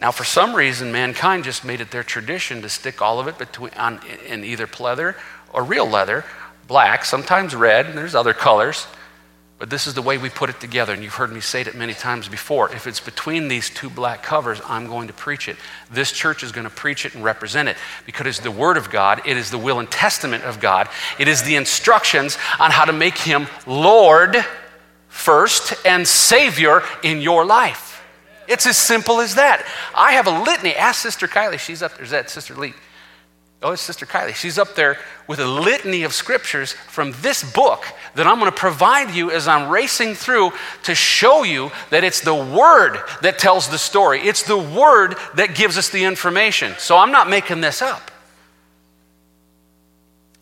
Now, 0.00 0.10
for 0.10 0.24
some 0.24 0.56
reason, 0.56 0.90
mankind 0.90 1.44
just 1.44 1.64
made 1.64 1.80
it 1.80 1.92
their 1.92 2.02
tradition 2.02 2.60
to 2.62 2.68
stick 2.68 3.00
all 3.00 3.20
of 3.20 3.28
it 3.28 3.38
between, 3.38 3.72
on, 3.74 4.00
in 4.26 4.42
either 4.42 4.68
leather 4.80 5.14
or 5.52 5.62
real 5.62 5.86
leather, 5.86 6.24
black, 6.66 7.04
sometimes 7.04 7.54
red, 7.54 7.86
and 7.86 7.96
there's 7.96 8.16
other 8.16 8.34
colors. 8.34 8.88
But 9.62 9.70
this 9.70 9.86
is 9.86 9.94
the 9.94 10.02
way 10.02 10.18
we 10.18 10.28
put 10.28 10.50
it 10.50 10.58
together, 10.58 10.92
and 10.92 11.04
you've 11.04 11.14
heard 11.14 11.32
me 11.32 11.38
say 11.38 11.60
it 11.60 11.76
many 11.76 11.94
times 11.94 12.26
before. 12.26 12.74
If 12.74 12.88
it's 12.88 12.98
between 12.98 13.46
these 13.46 13.70
two 13.70 13.88
black 13.88 14.20
covers, 14.20 14.60
I'm 14.66 14.88
going 14.88 15.06
to 15.06 15.14
preach 15.14 15.46
it. 15.46 15.56
This 15.88 16.10
church 16.10 16.42
is 16.42 16.50
going 16.50 16.64
to 16.64 16.74
preach 16.74 17.06
it 17.06 17.14
and 17.14 17.22
represent 17.22 17.68
it 17.68 17.76
because 18.04 18.26
it's 18.26 18.40
the 18.40 18.50
Word 18.50 18.76
of 18.76 18.90
God, 18.90 19.22
it 19.24 19.36
is 19.36 19.52
the 19.52 19.58
will 19.58 19.78
and 19.78 19.88
testament 19.88 20.42
of 20.42 20.58
God, 20.58 20.88
it 21.20 21.28
is 21.28 21.44
the 21.44 21.54
instructions 21.54 22.38
on 22.58 22.72
how 22.72 22.84
to 22.84 22.92
make 22.92 23.16
Him 23.16 23.46
Lord 23.64 24.44
first 25.06 25.74
and 25.86 26.08
Savior 26.08 26.82
in 27.04 27.20
your 27.20 27.44
life. 27.44 28.02
It's 28.48 28.66
as 28.66 28.76
simple 28.76 29.20
as 29.20 29.36
that. 29.36 29.64
I 29.94 30.14
have 30.14 30.26
a 30.26 30.42
litany. 30.42 30.74
Ask 30.74 31.00
Sister 31.00 31.28
Kylie. 31.28 31.60
She's 31.60 31.84
up 31.84 31.94
there. 31.94 32.02
Is 32.02 32.10
that 32.10 32.30
Sister 32.30 32.56
Lee? 32.56 32.74
Oh, 33.62 33.70
it's 33.70 33.82
Sister 33.82 34.06
Kylie. 34.06 34.34
She's 34.34 34.58
up 34.58 34.74
there 34.74 34.98
with 35.28 35.38
a 35.38 35.46
litany 35.46 36.02
of 36.02 36.12
scriptures 36.12 36.72
from 36.72 37.12
this 37.20 37.48
book 37.52 37.84
that 38.16 38.26
I'm 38.26 38.40
going 38.40 38.50
to 38.50 38.56
provide 38.56 39.14
you 39.14 39.30
as 39.30 39.46
I'm 39.46 39.70
racing 39.70 40.14
through 40.14 40.50
to 40.82 40.96
show 40.96 41.44
you 41.44 41.70
that 41.90 42.02
it's 42.02 42.22
the 42.22 42.34
Word 42.34 42.98
that 43.22 43.38
tells 43.38 43.68
the 43.68 43.78
story. 43.78 44.20
It's 44.20 44.42
the 44.42 44.58
Word 44.58 45.14
that 45.36 45.54
gives 45.54 45.78
us 45.78 45.90
the 45.90 46.02
information. 46.02 46.74
So 46.78 46.98
I'm 46.98 47.12
not 47.12 47.30
making 47.30 47.60
this 47.60 47.82
up. 47.82 48.10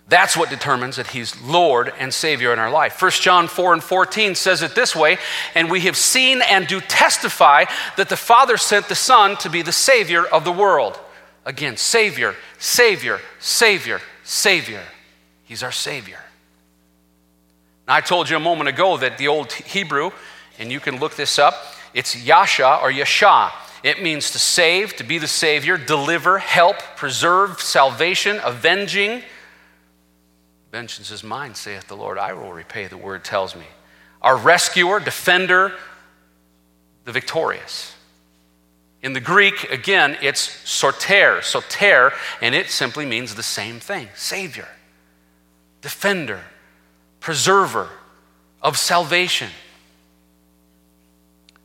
That's 0.08 0.34
what 0.34 0.48
determines 0.48 0.96
that 0.96 1.08
He's 1.08 1.38
Lord 1.42 1.92
and 1.98 2.14
Savior 2.14 2.54
in 2.54 2.58
our 2.58 2.70
life. 2.70 3.00
1 3.00 3.10
John 3.12 3.48
4 3.48 3.74
and 3.74 3.82
14 3.82 4.34
says 4.34 4.62
it 4.62 4.74
this 4.74 4.96
way 4.96 5.18
And 5.54 5.70
we 5.70 5.80
have 5.82 5.96
seen 5.96 6.40
and 6.40 6.66
do 6.66 6.80
testify 6.80 7.66
that 7.98 8.08
the 8.08 8.16
Father 8.16 8.56
sent 8.56 8.88
the 8.88 8.94
Son 8.94 9.36
to 9.38 9.50
be 9.50 9.60
the 9.60 9.72
Savior 9.72 10.24
of 10.24 10.44
the 10.44 10.52
world. 10.52 10.98
Again, 11.44 11.76
Savior, 11.76 12.34
Savior, 12.58 13.20
Savior, 13.38 14.00
Savior. 14.24 14.82
He's 15.44 15.62
our 15.62 15.72
Savior. 15.72 16.20
Now, 17.88 17.94
I 17.94 18.00
told 18.00 18.28
you 18.28 18.36
a 18.36 18.40
moment 18.40 18.68
ago 18.68 18.96
that 18.98 19.18
the 19.18 19.28
old 19.28 19.52
Hebrew, 19.52 20.10
and 20.58 20.70
you 20.70 20.80
can 20.80 21.00
look 21.00 21.16
this 21.16 21.38
up, 21.38 21.54
it's 21.94 22.14
Yasha 22.14 22.78
or 22.82 22.90
Yasha. 22.90 23.52
It 23.82 24.02
means 24.02 24.30
to 24.32 24.38
save, 24.38 24.94
to 24.96 25.04
be 25.04 25.18
the 25.18 25.26
Savior, 25.26 25.78
deliver, 25.78 26.38
help, 26.38 26.76
preserve, 26.96 27.60
salvation, 27.60 28.38
avenging. 28.44 29.22
Vengeance 30.70 31.10
is 31.10 31.24
mine, 31.24 31.54
saith 31.54 31.88
the 31.88 31.96
Lord. 31.96 32.18
I 32.18 32.34
will 32.34 32.52
repay, 32.52 32.86
the 32.86 32.98
word 32.98 33.24
tells 33.24 33.56
me. 33.56 33.64
Our 34.20 34.36
rescuer, 34.36 35.00
defender, 35.00 35.72
the 37.04 37.12
victorious. 37.12 37.96
In 39.02 39.14
the 39.14 39.20
Greek, 39.20 39.70
again, 39.70 40.18
it's 40.20 40.40
soter, 40.68 41.40
soter, 41.42 42.12
and 42.42 42.54
it 42.54 42.68
simply 42.68 43.06
means 43.06 43.34
the 43.34 43.42
same 43.42 43.80
thing 43.80 44.08
Savior, 44.14 44.68
defender, 45.80 46.40
preserver 47.18 47.88
of 48.60 48.76
salvation. 48.76 49.48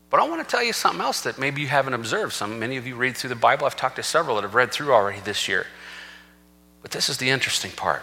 But 0.10 0.22
I 0.22 0.30
want 0.30 0.48
to 0.48 0.50
tell 0.50 0.64
you 0.64 0.72
something 0.72 1.02
else 1.02 1.22
that 1.22 1.38
maybe 1.38 1.62
you 1.62 1.68
haven't 1.68 1.94
observed. 1.94 2.32
Some, 2.32 2.58
many 2.58 2.78
of 2.78 2.88
you 2.88 2.96
read 2.96 3.18
through 3.18 3.30
the 3.30 3.36
Bible. 3.36 3.66
I've 3.66 3.76
talked 3.76 3.98
to 3.98 4.04
several 4.04 4.38
that 4.38 4.44
have 4.44 4.56
read 4.56 4.72
through 4.72 4.94
already 4.94 5.20
this 5.20 5.50
year. 5.50 5.66
But 6.82 6.92
this 6.92 7.10
is 7.10 7.18
the 7.18 7.30
interesting 7.30 7.72
part. 7.72 8.02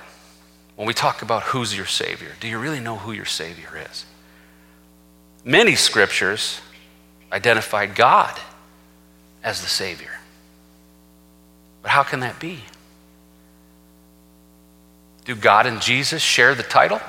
When 0.77 0.87
we 0.87 0.93
talk 0.93 1.23
about 1.23 1.45
who's 1.45 1.75
your 1.75 1.87
Savior, 1.87 2.33
do 2.41 2.49
you 2.49 2.59
really 2.59 2.81
know 2.81 2.97
who 2.97 3.12
your 3.12 3.25
Savior 3.25 3.71
is? 3.91 4.05
Many 5.45 5.75
scriptures 5.75 6.61
identified 7.33 7.95
God 7.95 8.39
as 9.43 9.61
the 9.61 9.69
Savior. 9.69 10.11
But 11.83 11.91
how 11.91 12.03
can 12.03 12.21
that 12.21 12.39
be? 12.39 12.61
Do 15.25 15.35
God 15.35 15.67
and 15.67 15.81
Jesus 15.81 16.23
share 16.23 16.55
the 16.55 16.63
title? 16.63 17.01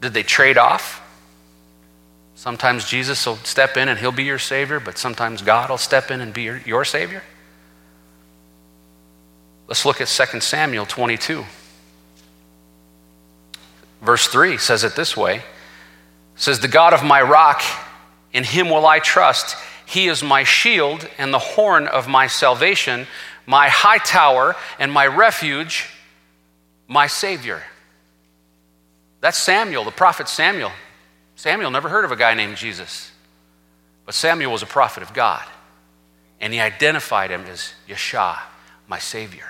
Did 0.00 0.14
they 0.14 0.22
trade 0.22 0.58
off? 0.58 1.00
Sometimes 2.34 2.84
Jesus 2.84 3.24
will 3.26 3.36
step 3.36 3.76
in 3.76 3.88
and 3.88 3.98
he'll 3.98 4.12
be 4.12 4.24
your 4.24 4.38
Savior, 4.38 4.80
but 4.80 4.98
sometimes 4.98 5.40
God 5.42 5.70
will 5.70 5.78
step 5.78 6.10
in 6.10 6.20
and 6.20 6.34
be 6.34 6.42
your, 6.42 6.58
your 6.66 6.84
Savior. 6.84 7.22
Let's 9.66 9.84
look 9.84 10.00
at 10.00 10.08
2 10.08 10.40
Samuel 10.40 10.84
22. 10.84 11.44
Verse 14.02 14.26
3 14.26 14.58
says 14.58 14.84
it 14.84 14.94
this 14.94 15.16
way. 15.16 15.42
Says, 16.36 16.60
The 16.60 16.68
God 16.68 16.92
of 16.92 17.02
my 17.02 17.22
rock, 17.22 17.62
in 18.32 18.44
him 18.44 18.68
will 18.68 18.86
I 18.86 18.98
trust. 18.98 19.56
He 19.86 20.08
is 20.08 20.22
my 20.22 20.44
shield 20.44 21.08
and 21.18 21.32
the 21.32 21.38
horn 21.38 21.86
of 21.86 22.08
my 22.08 22.26
salvation, 22.26 23.06
my 23.46 23.68
high 23.68 23.98
tower 23.98 24.56
and 24.78 24.90
my 24.90 25.06
refuge, 25.06 25.88
my 26.88 27.06
Savior. 27.06 27.62
That's 29.20 29.38
Samuel, 29.38 29.84
the 29.84 29.90
prophet 29.90 30.28
Samuel. 30.28 30.72
Samuel 31.36 31.70
never 31.70 31.88
heard 31.88 32.04
of 32.04 32.12
a 32.12 32.16
guy 32.16 32.34
named 32.34 32.56
Jesus, 32.56 33.10
but 34.06 34.14
Samuel 34.14 34.52
was 34.52 34.62
a 34.62 34.66
prophet 34.66 35.02
of 35.02 35.12
God, 35.12 35.42
and 36.40 36.52
he 36.52 36.60
identified 36.60 37.30
him 37.30 37.44
as 37.46 37.72
Yeshua, 37.88 38.38
my 38.86 38.98
Savior. 38.98 39.46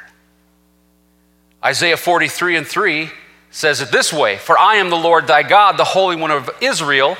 Isaiah 1.62 1.96
43 1.96 2.56
and 2.56 2.66
3 2.66 3.10
says 3.50 3.80
it 3.80 3.90
this 3.90 4.12
way 4.12 4.36
For 4.36 4.58
I 4.58 4.76
am 4.76 4.90
the 4.90 4.96
Lord 4.96 5.26
thy 5.26 5.42
God, 5.42 5.76
the 5.76 5.84
Holy 5.84 6.16
One 6.16 6.30
of 6.30 6.50
Israel, 6.60 7.16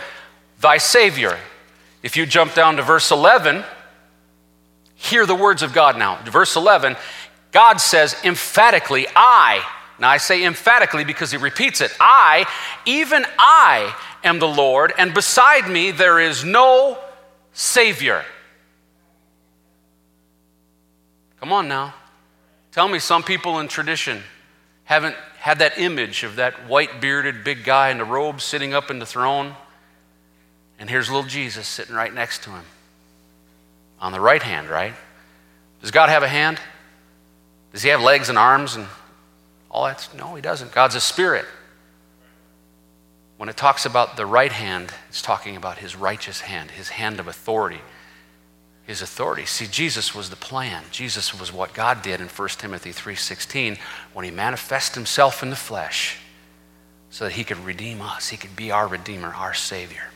thy 0.60 0.78
Savior. 0.78 1.38
If 2.04 2.18
you 2.18 2.26
jump 2.26 2.52
down 2.52 2.76
to 2.76 2.82
verse 2.82 3.10
11, 3.10 3.64
hear 4.94 5.24
the 5.24 5.34
words 5.34 5.62
of 5.62 5.72
God 5.72 5.96
now. 5.96 6.22
Verse 6.24 6.54
11, 6.54 6.96
God 7.50 7.80
says 7.80 8.14
emphatically, 8.22 9.06
I, 9.16 9.64
now 9.98 10.10
I 10.10 10.18
say 10.18 10.44
emphatically 10.44 11.06
because 11.06 11.30
he 11.30 11.38
repeats 11.38 11.80
it, 11.80 11.96
I, 11.98 12.44
even 12.84 13.24
I 13.38 13.96
am 14.22 14.38
the 14.38 14.46
Lord, 14.46 14.92
and 14.98 15.14
beside 15.14 15.66
me 15.66 15.92
there 15.92 16.20
is 16.20 16.44
no 16.44 16.98
Savior. 17.54 18.22
Come 21.40 21.54
on 21.54 21.68
now. 21.68 21.94
Tell 22.72 22.86
me 22.86 22.98
some 22.98 23.22
people 23.22 23.60
in 23.60 23.68
tradition 23.68 24.22
haven't 24.84 25.16
had 25.38 25.60
that 25.60 25.78
image 25.78 26.22
of 26.22 26.36
that 26.36 26.68
white 26.68 27.00
bearded 27.00 27.44
big 27.44 27.64
guy 27.64 27.88
in 27.88 27.96
the 27.96 28.04
robe 28.04 28.42
sitting 28.42 28.74
up 28.74 28.90
in 28.90 28.98
the 28.98 29.06
throne. 29.06 29.54
And 30.78 30.90
here's 30.90 31.08
little 31.08 31.28
Jesus 31.28 31.66
sitting 31.66 31.94
right 31.94 32.12
next 32.12 32.42
to 32.44 32.50
him 32.50 32.64
on 34.00 34.12
the 34.12 34.20
right 34.20 34.42
hand, 34.42 34.68
right? 34.68 34.94
Does 35.80 35.90
God 35.90 36.08
have 36.08 36.22
a 36.22 36.28
hand? 36.28 36.58
Does 37.72 37.82
he 37.82 37.88
have 37.90 38.00
legs 38.00 38.28
and 38.28 38.38
arms 38.38 38.76
and 38.76 38.86
all 39.70 39.84
that? 39.86 40.08
No, 40.16 40.34
he 40.34 40.42
doesn't. 40.42 40.72
God's 40.72 40.94
a 40.94 41.00
spirit. 41.00 41.44
When 43.36 43.48
it 43.48 43.56
talks 43.56 43.84
about 43.84 44.16
the 44.16 44.26
right 44.26 44.52
hand, 44.52 44.92
it's 45.08 45.20
talking 45.20 45.56
about 45.56 45.78
his 45.78 45.96
righteous 45.96 46.40
hand, 46.40 46.70
his 46.70 46.88
hand 46.88 47.18
of 47.18 47.26
authority, 47.26 47.80
his 48.86 49.02
authority. 49.02 49.44
See, 49.44 49.66
Jesus 49.66 50.14
was 50.14 50.30
the 50.30 50.36
plan. 50.36 50.84
Jesus 50.92 51.38
was 51.38 51.52
what 51.52 51.74
God 51.74 52.00
did 52.02 52.20
in 52.20 52.28
1 52.28 52.60
Timothy 52.60 52.92
3:16 52.92 53.76
when 54.12 54.24
he 54.24 54.30
manifested 54.30 54.94
himself 54.94 55.42
in 55.42 55.50
the 55.50 55.56
flesh 55.56 56.18
so 57.10 57.24
that 57.24 57.32
he 57.32 57.44
could 57.44 57.58
redeem 57.64 58.00
us. 58.00 58.28
He 58.28 58.36
could 58.36 58.54
be 58.54 58.70
our 58.70 58.86
redeemer, 58.86 59.34
our 59.34 59.54
savior. 59.54 60.10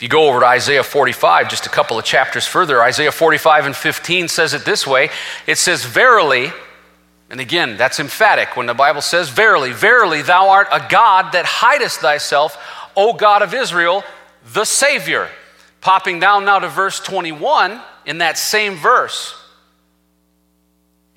If 0.00 0.04
you 0.04 0.08
go 0.08 0.30
over 0.30 0.40
to 0.40 0.46
Isaiah 0.46 0.82
45, 0.82 1.50
just 1.50 1.66
a 1.66 1.68
couple 1.68 1.98
of 1.98 2.06
chapters 2.06 2.46
further, 2.46 2.82
Isaiah 2.82 3.12
45 3.12 3.66
and 3.66 3.76
15 3.76 4.28
says 4.28 4.54
it 4.54 4.64
this 4.64 4.86
way 4.86 5.10
it 5.46 5.58
says, 5.58 5.84
Verily, 5.84 6.50
and 7.28 7.38
again, 7.38 7.76
that's 7.76 8.00
emphatic 8.00 8.56
when 8.56 8.64
the 8.64 8.72
Bible 8.72 9.02
says, 9.02 9.28
Verily, 9.28 9.72
verily, 9.72 10.22
thou 10.22 10.48
art 10.48 10.68
a 10.72 10.86
God 10.88 11.32
that 11.32 11.44
hidest 11.44 12.00
thyself, 12.00 12.56
O 12.96 13.12
God 13.12 13.42
of 13.42 13.52
Israel, 13.52 14.02
the 14.54 14.64
Savior. 14.64 15.28
Popping 15.82 16.18
down 16.18 16.46
now 16.46 16.60
to 16.60 16.68
verse 16.68 16.98
21 17.00 17.78
in 18.06 18.18
that 18.18 18.38
same 18.38 18.76
verse. 18.76 19.34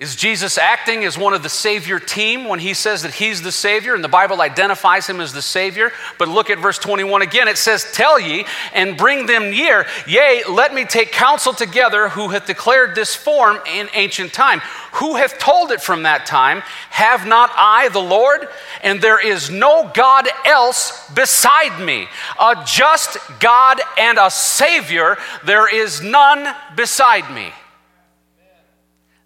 Is 0.00 0.16
Jesus 0.16 0.58
acting 0.58 1.04
as 1.04 1.16
one 1.16 1.34
of 1.34 1.44
the 1.44 1.48
Savior 1.48 2.00
team 2.00 2.48
when 2.48 2.58
he 2.58 2.74
says 2.74 3.02
that 3.04 3.14
he's 3.14 3.42
the 3.42 3.52
Savior 3.52 3.94
and 3.94 4.02
the 4.02 4.08
Bible 4.08 4.40
identifies 4.40 5.06
him 5.06 5.20
as 5.20 5.32
the 5.32 5.40
Savior? 5.40 5.92
But 6.18 6.26
look 6.26 6.50
at 6.50 6.58
verse 6.58 6.78
21 6.78 7.22
again. 7.22 7.46
It 7.46 7.56
says, 7.56 7.86
Tell 7.92 8.18
ye 8.18 8.44
and 8.72 8.96
bring 8.96 9.26
them 9.26 9.50
near. 9.50 9.86
Yea, 10.08 10.42
let 10.50 10.74
me 10.74 10.84
take 10.84 11.12
counsel 11.12 11.52
together 11.52 12.08
who 12.08 12.30
hath 12.30 12.44
declared 12.44 12.96
this 12.96 13.14
form 13.14 13.60
in 13.68 13.88
ancient 13.94 14.32
time. 14.32 14.58
Who 14.94 15.14
hath 15.14 15.38
told 15.38 15.70
it 15.70 15.80
from 15.80 16.02
that 16.02 16.26
time? 16.26 16.62
Have 16.90 17.24
not 17.24 17.50
I 17.54 17.88
the 17.90 18.00
Lord? 18.00 18.48
And 18.82 19.00
there 19.00 19.24
is 19.24 19.48
no 19.48 19.92
God 19.94 20.28
else 20.44 21.08
beside 21.10 21.80
me. 21.80 22.08
A 22.40 22.64
just 22.66 23.16
God 23.38 23.80
and 23.96 24.18
a 24.18 24.28
Savior, 24.28 25.18
there 25.44 25.72
is 25.72 26.02
none 26.02 26.52
beside 26.74 27.32
me. 27.32 27.52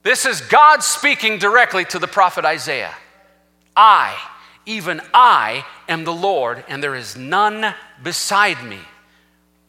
This 0.08 0.24
is 0.24 0.40
God 0.40 0.82
speaking 0.82 1.36
directly 1.36 1.84
to 1.84 1.98
the 1.98 2.08
prophet 2.08 2.46
Isaiah. 2.46 2.94
I, 3.76 4.16
even 4.64 5.02
I, 5.12 5.66
am 5.86 6.04
the 6.04 6.14
Lord, 6.14 6.64
and 6.66 6.82
there 6.82 6.94
is 6.94 7.14
none 7.14 7.74
beside 8.02 8.64
me. 8.64 8.78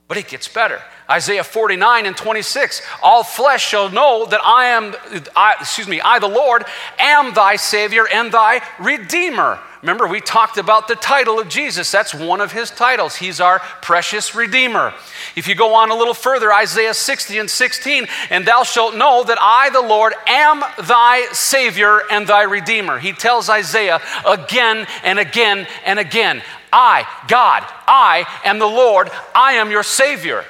But 0.08 0.16
it 0.16 0.30
gets 0.30 0.48
better. 0.48 0.82
Isaiah 1.10 1.44
49 1.44 2.06
and 2.06 2.16
26 2.16 2.82
All 3.04 3.22
flesh 3.22 3.68
shall 3.68 3.90
know 3.90 4.28
that 4.28 4.40
I 4.42 4.68
am, 4.68 4.96
I, 5.36 5.56
excuse 5.60 5.90
me, 5.90 6.00
I, 6.00 6.20
the 6.20 6.30
Lord, 6.30 6.64
am 6.98 7.34
thy 7.34 7.58
Savior 7.58 8.08
and 8.08 8.32
thy 8.32 8.62
Redeemer. 8.80 9.60
Remember, 9.82 10.08
we 10.08 10.20
talked 10.20 10.58
about 10.58 10.90
the 10.90 10.96
title 10.96 11.40
of 11.40 11.48
Jesus. 11.48 11.90
That's 11.90 12.14
one 12.14 12.42
of 12.42 12.52
his 12.52 12.70
titles. 12.70 13.16
He's 13.16 13.40
our 13.40 13.60
precious 13.82 14.36
Redeemer. 14.36 14.94
If 15.38 15.48
you 15.48 15.56
go 15.56 15.74
on 15.76 15.90
a 15.90 15.96
little 15.96 16.14
further, 16.14 16.52
Isaiah 16.52 16.94
60 16.94 17.38
and 17.38 17.50
16, 17.50 18.08
and 18.30 18.46
thou 18.46 18.64
shalt 18.64 18.96
know 18.96 19.24
that 19.24 19.38
I, 19.40 19.70
the 19.70 19.82
Lord, 19.82 20.14
am 20.28 20.60
thy 20.86 21.28
Savior 21.32 22.02
and 22.12 22.28
thy 22.28 22.44
Redeemer. 22.44 23.00
He 23.00 23.14
tells 23.14 23.50
Isaiah 23.50 24.02
again 24.26 24.86
and 25.04 25.18
again 25.18 25.66
and 25.86 25.98
again 25.98 26.42
I, 26.72 27.08
God, 27.28 27.64
I 27.88 28.26
am 28.44 28.60
the 28.60 28.68
Lord, 28.68 29.10
I 29.34 29.54
am 29.54 29.72
your 29.72 29.84
Savior. 29.84 30.46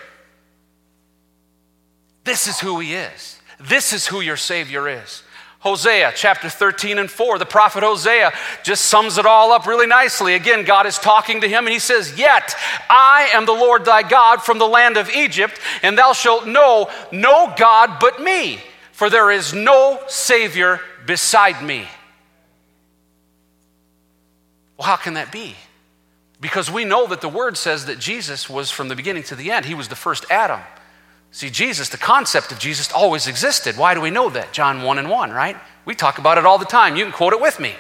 This 2.24 2.48
is 2.48 2.60
who 2.60 2.80
he 2.80 2.94
is. 2.94 3.40
This 3.60 3.94
is 3.94 4.08
who 4.08 4.22
your 4.22 4.38
Savior 4.38 4.88
is. 4.88 5.24
Hosea 5.60 6.14
chapter 6.16 6.50
13 6.50 6.98
and 6.98 7.12
4, 7.12 7.38
the 7.38 7.46
prophet 7.46 7.84
Hosea 7.84 8.32
just 8.64 8.86
sums 8.86 9.18
it 9.18 9.26
all 9.26 9.52
up 9.52 9.68
really 9.68 9.88
nicely. 9.88 10.34
Again, 10.34 10.64
God 10.64 10.86
is 10.86 10.98
talking 10.98 11.42
to 11.42 11.50
him 11.50 11.66
and 11.66 11.74
he 11.74 11.80
says, 11.80 12.18
Yet 12.18 12.56
I 12.90 13.30
am 13.34 13.46
the 13.46 13.52
Lord 13.52 13.84
thy 13.84 14.04
God 14.04 14.42
from 14.42 14.58
the 14.58 14.68
land 14.68 14.96
of 14.96 15.10
Egypt, 15.10 15.60
and 15.84 15.98
thou 15.98 16.14
shalt 16.14 16.48
know 16.48 16.90
no 17.12 17.54
God 17.58 18.00
but 18.00 18.22
me, 18.22 18.60
for 18.94 19.10
there 19.10 19.32
is 19.32 19.54
no 19.54 20.02
Savior 20.08 20.80
beside 21.06 21.62
me. 21.62 21.86
Well, 24.78 24.88
how 24.88 24.96
can 24.96 25.16
that 25.16 25.30
be? 25.30 25.56
Because 26.40 26.72
we 26.72 26.86
know 26.86 27.06
that 27.08 27.20
the 27.20 27.28
word 27.28 27.58
says 27.58 27.88
that 27.88 28.00
Jesus 28.00 28.50
was 28.50 28.72
from 28.72 28.88
the 28.88 28.96
beginning 28.96 29.24
to 29.24 29.36
the 29.36 29.52
end, 29.52 29.66
he 29.66 29.74
was 29.74 29.90
the 29.90 29.96
first 29.96 30.26
Adam. 30.32 30.62
See, 31.32 31.50
Jesus, 31.50 31.90
the 31.90 31.98
concept 31.98 32.52
of 32.52 32.60
Jesus 32.60 32.92
always 32.92 33.28
existed. 33.28 33.78
Why 33.78 33.94
do 33.94 34.02
we 34.02 34.10
know 34.10 34.30
that? 34.30 34.52
John 34.52 34.82
1 34.82 34.98
and 34.98 35.10
1, 35.10 35.32
right? 35.32 35.56
We 35.86 35.94
talk 35.94 36.18
about 36.18 36.38
it 36.38 36.46
all 36.46 36.58
the 36.58 36.66
time. 36.66 36.96
You 36.96 37.04
can 37.04 37.14
quote 37.14 37.34
it 37.34 37.42
with 37.42 37.60
me. 37.60 37.76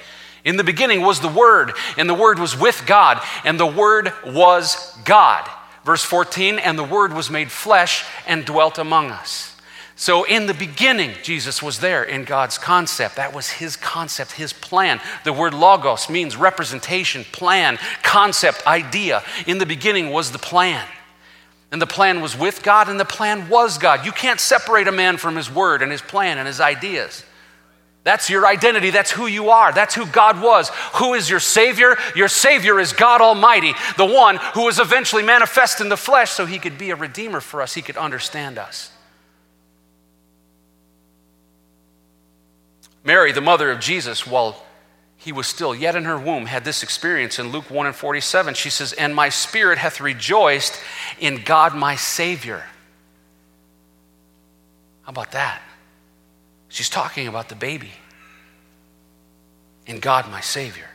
In 0.46 0.56
the 0.56 0.64
beginning 0.64 1.02
was 1.02 1.20
the 1.20 1.28
Word, 1.28 1.74
and 1.98 2.08
the 2.08 2.14
Word 2.14 2.40
was 2.40 2.58
with 2.58 2.84
God, 2.86 3.22
and 3.44 3.60
the 3.60 3.66
Word 3.66 4.14
was 4.26 4.96
God. 5.04 5.50
Verse 5.84 6.04
14, 6.04 6.60
and 6.60 6.78
the 6.78 6.84
Word 6.84 7.14
was 7.14 7.30
made 7.30 7.52
flesh 7.52 8.06
and 8.28 8.46
dwelt 8.46 8.78
among 8.78 9.12
us. 9.12 9.56
So, 9.96 10.24
in 10.24 10.46
the 10.46 10.54
beginning, 10.54 11.12
Jesus 11.24 11.62
was 11.62 11.80
there 11.80 12.04
in 12.04 12.24
God's 12.24 12.58
concept. 12.58 13.18
That 13.18 13.36
was 13.36 13.50
his 13.50 13.76
concept, 13.76 14.32
his 14.32 14.54
plan. 14.54 15.02
The 15.26 15.34
word 15.34 15.54
logos 15.54 16.10
means 16.10 16.38
representation, 16.38 17.26
plan, 17.34 17.78
concept, 18.02 18.66
idea. 18.66 19.24
In 19.46 19.58
the 19.58 19.66
beginning 19.66 20.12
was 20.12 20.32
the 20.32 20.40
plan. 20.40 20.88
And 21.72 21.82
the 21.82 21.88
plan 21.88 22.22
was 22.22 22.36
with 22.36 22.64
God, 22.64 22.90
and 22.90 23.00
the 23.00 23.06
plan 23.06 23.48
was 23.48 23.78
God. 23.78 24.06
You 24.06 24.12
can't 24.12 24.40
separate 24.40 24.88
a 24.88 24.92
man 24.92 25.18
from 25.18 25.36
his 25.36 25.52
word 25.52 25.82
and 25.82 25.92
his 25.92 26.02
plan 26.02 26.38
and 26.38 26.48
his 26.48 26.60
ideas. 26.60 27.24
That's 28.04 28.30
your 28.30 28.48
identity. 28.48 28.90
That's 28.90 29.12
who 29.12 29.28
you 29.28 29.50
are. 29.50 29.72
That's 29.72 29.94
who 29.94 30.06
God 30.08 30.42
was. 30.42 30.70
Who 30.96 31.14
is 31.14 31.30
your 31.30 31.40
Savior? 31.40 31.98
Your 32.16 32.28
Savior 32.28 32.80
is 32.80 32.94
God 32.94 33.22
Almighty, 33.22 33.74
the 33.98 34.06
one 34.06 34.38
who 34.56 34.66
was 34.66 34.80
eventually 34.80 35.22
manifest 35.22 35.82
in 35.82 35.90
the 35.90 35.98
flesh 35.98 36.32
so 36.32 36.46
he 36.46 36.60
could 36.60 36.78
be 36.78 36.90
a 36.90 36.96
redeemer 36.96 37.42
for 37.42 37.62
us, 37.62 37.74
he 37.74 37.82
could 37.82 37.98
understand 37.98 38.58
us. 38.58 38.92
Mary, 43.04 43.32
the 43.32 43.42
mother 43.42 43.70
of 43.72 43.80
Jesus, 43.80 44.26
while 44.26 44.64
he 45.20 45.34
was 45.34 45.48
still 45.48 45.76
yet 45.76 45.98
in 45.98 46.06
her 46.06 46.18
womb, 46.18 46.46
had 46.46 46.64
this 46.64 46.82
experience 46.82 47.40
in 47.40 47.52
Luke 47.52 47.70
1 47.70 47.86
and 47.86 47.96
47. 47.96 48.54
She 48.54 48.70
says, 48.70 48.94
And 48.94 49.14
my 49.14 49.28
spirit 49.28 49.78
hath 49.78 50.00
rejoiced 50.00 50.80
in 51.20 51.44
God 51.44 51.76
my 51.76 51.98
Savior. 51.98 52.64
How 55.02 55.10
about 55.10 55.34
that? 55.34 55.62
She's 56.70 56.90
talking 56.90 57.28
about 57.28 57.50
the 57.50 57.56
baby 57.56 57.92
in 59.86 60.00
God 60.00 60.32
my 60.32 60.40
Savior. 60.40 60.86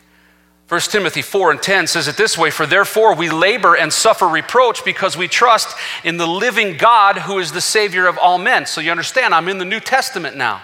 1 0.68 0.80
Timothy 0.80 1.20
4 1.20 1.50
and 1.50 1.62
10 1.62 1.86
says 1.86 2.08
it 2.08 2.16
this 2.16 2.38
way 2.38 2.50
For 2.50 2.64
therefore 2.64 3.14
we 3.14 3.28
labor 3.28 3.76
and 3.76 3.92
suffer 3.92 4.26
reproach 4.26 4.86
because 4.86 5.18
we 5.18 5.28
trust 5.28 5.76
in 6.02 6.16
the 6.16 6.26
living 6.26 6.78
God 6.78 7.18
who 7.18 7.38
is 7.40 7.52
the 7.52 7.60
Savior 7.60 8.06
of 8.06 8.16
all 8.16 8.38
men. 8.38 8.64
So 8.64 8.80
you 8.80 8.90
understand, 8.90 9.34
I'm 9.34 9.50
in 9.50 9.58
the 9.58 9.66
New 9.66 9.80
Testament 9.80 10.34
now. 10.34 10.62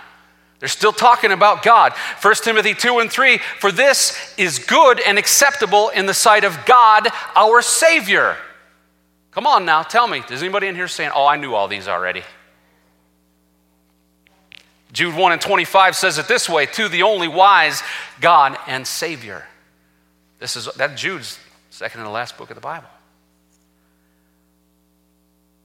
They're 0.61 0.69
still 0.69 0.93
talking 0.93 1.33
about 1.33 1.63
God. 1.63 1.95
1 2.21 2.35
Timothy 2.37 2.75
2 2.75 2.99
and 2.99 3.11
3 3.11 3.39
For 3.59 3.73
this 3.73 4.35
is 4.37 4.59
good 4.59 5.01
and 5.01 5.19
acceptable 5.19 5.89
in 5.89 6.05
the 6.05 6.15
sight 6.15 6.45
of 6.45 6.67
God, 6.67 7.09
our 7.35 7.63
Savior. 7.63 8.37
Come 9.31 9.47
on 9.47 9.65
now, 9.65 9.83
tell 9.83 10.07
me. 10.07 10.23
Is 10.31 10.43
anybody 10.43 10.67
in 10.67 10.75
here 10.75 10.89
saying, 10.89 11.13
Oh, 11.15 11.27
I 11.27 11.37
knew 11.37 11.55
all 11.55 11.67
these 11.67 11.89
already? 11.89 12.23
Jude 14.93 15.17
1 15.17 15.33
and 15.33 15.41
25 15.41 15.97
says 15.97 16.19
it 16.19 16.29
this 16.29 16.49
way 16.49 16.67
to 16.67 16.89
the 16.89 17.05
only 17.05 17.29
wise 17.29 17.83
God 18.21 18.59
and 18.67 18.87
Savior. 18.87 19.47
This 20.41 20.57
is 20.57 20.67
that 20.77 20.97
Jude's 20.97 21.39
second 21.71 22.01
and 22.01 22.07
the 22.07 22.13
last 22.13 22.37
book 22.37 22.51
of 22.51 22.57
the 22.57 22.61
Bible. 22.61 22.89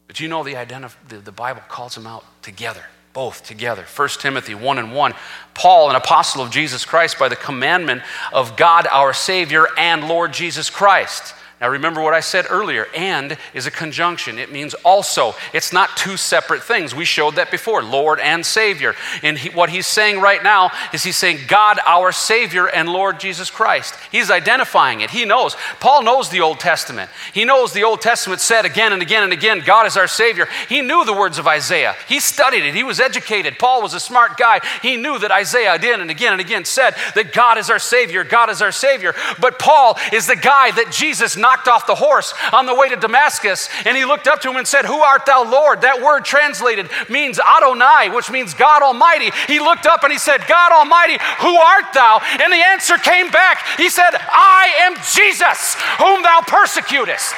But 0.07 0.19
you 0.19 0.29
know 0.29 0.43
the, 0.43 0.53
identif- 0.53 0.95
the, 1.09 1.17
the 1.17 1.31
Bible 1.31 1.63
calls 1.67 1.95
them 1.95 2.07
out 2.07 2.23
together 2.43 2.85
both 3.15 3.43
together. 3.43 3.83
1 3.95 4.09
Timothy 4.19 4.53
1 4.53 4.77
and 4.77 4.93
1. 4.93 5.13
Paul, 5.55 5.89
an 5.89 5.95
apostle 5.95 6.43
of 6.43 6.51
Jesus 6.51 6.85
Christ, 6.85 7.17
by 7.17 7.29
the 7.29 7.35
commandment 7.35 8.03
of 8.31 8.57
God 8.57 8.85
our 8.91 9.13
Savior 9.13 9.65
and 9.77 10.07
Lord 10.07 10.33
Jesus 10.33 10.69
Christ 10.69 11.33
now, 11.61 11.69
remember 11.69 12.01
what 12.01 12.13
I 12.13 12.19
said 12.19 12.47
earlier 12.49 12.85
and 12.93 13.37
is 13.53 13.65
a 13.65 13.71
conjunction. 13.71 14.37
It 14.39 14.51
means 14.51 14.73
also. 14.83 15.35
It's 15.53 15.71
not 15.71 15.95
two 15.95 16.17
separate 16.17 16.61
things. 16.61 16.93
We 16.93 17.05
showed 17.05 17.35
that 17.35 17.49
before 17.49 17.81
Lord 17.81 18.19
and 18.19 18.45
Savior. 18.45 18.93
And 19.23 19.37
he, 19.37 19.49
what 19.51 19.69
he's 19.69 19.87
saying 19.87 20.19
right 20.19 20.43
now 20.43 20.71
is 20.91 21.03
he's 21.03 21.15
saying 21.15 21.39
God, 21.47 21.79
our 21.85 22.11
Savior, 22.11 22.67
and 22.67 22.89
Lord 22.89 23.21
Jesus 23.21 23.49
Christ. 23.49 23.95
He's 24.11 24.29
identifying 24.29 24.99
it. 24.99 25.11
He 25.11 25.23
knows. 25.23 25.55
Paul 25.79 26.03
knows 26.03 26.27
the 26.27 26.41
Old 26.41 26.59
Testament. 26.59 27.09
He 27.33 27.45
knows 27.45 27.71
the 27.71 27.85
Old 27.85 28.01
Testament 28.01 28.41
said 28.41 28.65
again 28.65 28.91
and 28.91 29.01
again 29.01 29.23
and 29.23 29.31
again, 29.31 29.61
God 29.65 29.87
is 29.87 29.95
our 29.95 30.07
Savior. 30.07 30.49
He 30.67 30.81
knew 30.81 31.05
the 31.05 31.13
words 31.13 31.37
of 31.37 31.47
Isaiah. 31.47 31.95
He 32.09 32.19
studied 32.19 32.65
it. 32.65 32.75
He 32.75 32.83
was 32.83 32.99
educated. 32.99 33.59
Paul 33.59 33.81
was 33.81 33.93
a 33.93 33.99
smart 34.01 34.35
guy. 34.37 34.59
He 34.81 34.97
knew 34.97 35.17
that 35.19 35.31
Isaiah 35.31 35.73
again 35.73 36.01
and 36.01 36.11
again 36.11 36.33
and 36.33 36.41
again 36.41 36.65
said 36.65 36.95
that 37.15 37.31
God 37.31 37.57
is 37.57 37.69
our 37.69 37.79
Savior. 37.79 38.25
God 38.25 38.49
is 38.49 38.61
our 38.61 38.73
Savior. 38.73 39.15
But 39.39 39.57
Paul 39.57 39.97
is 40.11 40.27
the 40.27 40.35
guy 40.35 40.71
that 40.71 40.91
Jesus 40.91 41.37
knocked 41.45 41.67
off 41.67 41.85
the 41.85 41.93
horse 41.93 42.33
on 42.51 42.65
the 42.65 42.73
way 42.73 42.89
to 42.89 42.95
Damascus 42.95 43.69
and 43.85 43.95
he 43.95 44.03
looked 44.03 44.25
up 44.25 44.41
to 44.41 44.49
him 44.49 44.55
and 44.55 44.67
said, 44.67 44.83
Who 44.83 44.97
art 44.97 45.27
thou, 45.27 45.43
Lord? 45.43 45.81
That 45.81 46.01
word 46.01 46.25
translated 46.25 46.89
means 47.07 47.39
Adonai, 47.39 48.09
which 48.09 48.31
means 48.31 48.55
God 48.55 48.81
Almighty. 48.81 49.29
He 49.45 49.59
looked 49.59 49.85
up 49.85 50.01
and 50.01 50.11
he 50.11 50.17
said, 50.17 50.41
God 50.47 50.71
Almighty, 50.71 51.21
who 51.45 51.53
art 51.55 51.93
thou? 51.93 52.17
And 52.41 52.51
the 52.51 52.65
answer 52.65 52.97
came 52.97 53.29
back. 53.29 53.61
He 53.77 53.89
said, 53.89 54.09
I 54.11 54.89
am 54.89 54.95
Jesus, 55.13 55.77
whom 56.01 56.23
thou 56.23 56.41
persecutest. 56.47 57.35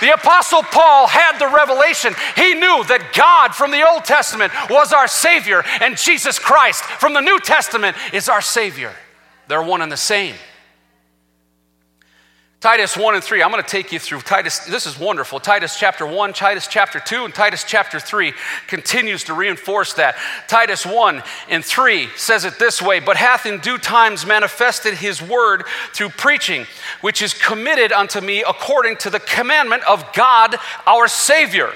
The 0.00 0.12
Apostle 0.12 0.64
Paul 0.64 1.06
had 1.06 1.38
the 1.38 1.46
revelation. 1.46 2.14
He 2.34 2.54
knew 2.54 2.82
that 2.90 3.12
God 3.14 3.54
from 3.54 3.70
the 3.70 3.88
Old 3.88 4.04
Testament 4.04 4.52
was 4.68 4.92
our 4.92 5.06
Savior, 5.06 5.62
and 5.80 5.96
Jesus 5.96 6.40
Christ 6.40 6.82
from 6.82 7.14
the 7.14 7.20
New 7.20 7.38
Testament 7.38 7.96
is 8.12 8.28
our 8.28 8.42
Savior. 8.42 8.92
They're 9.46 9.62
one 9.62 9.82
and 9.82 9.92
the 9.92 9.96
same. 9.96 10.34
Titus 12.64 12.96
1 12.96 13.14
and 13.14 13.22
3, 13.22 13.42
I'm 13.42 13.50
going 13.50 13.62
to 13.62 13.68
take 13.68 13.92
you 13.92 13.98
through 13.98 14.22
Titus. 14.22 14.60
This 14.60 14.86
is 14.86 14.98
wonderful. 14.98 15.38
Titus 15.38 15.78
chapter 15.78 16.06
1, 16.06 16.32
Titus 16.32 16.66
chapter 16.66 16.98
2, 16.98 17.26
and 17.26 17.34
Titus 17.34 17.62
chapter 17.62 18.00
3 18.00 18.32
continues 18.68 19.22
to 19.24 19.34
reinforce 19.34 19.92
that. 19.92 20.16
Titus 20.48 20.86
1 20.86 21.22
and 21.50 21.62
3 21.62 22.08
says 22.16 22.46
it 22.46 22.58
this 22.58 22.80
way 22.80 23.00
But 23.00 23.18
hath 23.18 23.44
in 23.44 23.58
due 23.58 23.76
times 23.76 24.24
manifested 24.24 24.94
his 24.94 25.20
word 25.20 25.64
through 25.92 26.08
preaching, 26.08 26.64
which 27.02 27.20
is 27.20 27.34
committed 27.34 27.92
unto 27.92 28.22
me 28.22 28.42
according 28.42 28.96
to 28.96 29.10
the 29.10 29.20
commandment 29.20 29.82
of 29.86 30.14
God 30.14 30.56
our 30.86 31.06
Savior. 31.06 31.70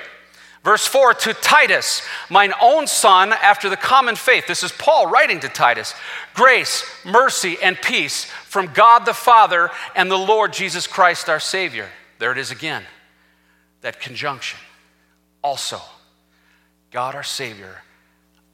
Verse 0.65 0.87
4 0.87 1.15
to 1.15 1.35
Titus, 1.35 2.03
mine 2.29 2.53
own 2.61 2.87
son, 2.87 3.33
after 3.33 3.69
the 3.69 3.77
common 3.77 4.17
faith. 4.17 4.47
This 4.47 4.63
is 4.63 4.73
Paul 4.73 5.09
writing 5.09 5.41
to 5.41 5.49
Titus. 5.49 5.95
Grace, 6.35 6.85
mercy, 7.05 7.57
and 7.63 7.81
peace 7.81 8.25
from 8.25 8.73
God 8.73 9.07
the 9.07 9.15
Father 9.15 9.71
and 9.95 10.11
the 10.11 10.19
Lord 10.19 10.53
Jesus 10.53 10.87
Christ 10.87 11.29
our 11.29 11.41
Savior. 11.41 11.89
There 12.19 12.33
it 12.33 12.39
is 12.39 12.51
again. 12.51 12.83
That 13.83 14.01
conjunction. 14.01 14.59
Also, 15.43 15.81
God 16.91 17.15
our 17.15 17.23
Savior, 17.23 17.83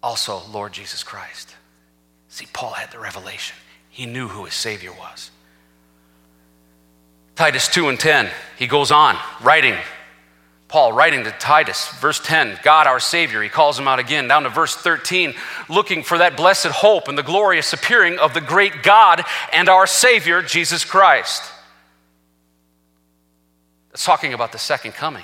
also 0.03 0.43
Lord 0.53 0.73
Jesus 0.73 1.03
Christ. 1.03 1.55
See, 2.29 2.47
Paul 2.53 2.73
had 2.73 2.91
the 2.91 2.99
revelation. 2.99 3.57
He 3.89 4.07
knew 4.07 4.29
who 4.29 4.45
his 4.45 4.55
Savior 4.55 4.93
was. 4.93 5.31
Titus 7.37 7.69
2 7.69 7.89
and 7.89 7.99
10, 7.99 8.29
he 8.59 8.67
goes 8.67 8.93
on 8.93 9.17
writing 9.41 9.75
Paul 10.75 10.93
writing 10.93 11.23
to 11.23 11.31
Titus, 11.31 11.87
verse 12.01 12.19
10, 12.19 12.59
God 12.65 12.89
our 12.89 12.99
Savior, 12.99 13.41
he 13.41 13.49
calls 13.49 13.79
him 13.79 13.87
out 13.87 14.01
again, 14.01 14.27
down 14.27 14.43
to 14.43 14.49
verse 14.49 14.75
13, 14.75 15.33
looking 15.69 16.03
for 16.03 16.19
that 16.19 16.37
blessed 16.37 16.67
hope 16.67 17.07
and 17.07 17.17
the 17.17 17.23
glorious 17.23 17.73
appearing 17.73 18.19
of 18.19 18.35
the 18.35 18.41
great 18.41 18.83
God 18.83 19.23
and 19.53 19.69
our 19.69 19.87
Savior, 19.87 20.43
Jesus 20.43 20.85
Christ. 20.85 21.45
That's 23.93 24.05
talking 24.05 24.35
about 24.35 24.51
the 24.51 24.59
second 24.59 24.95
coming. 24.95 25.23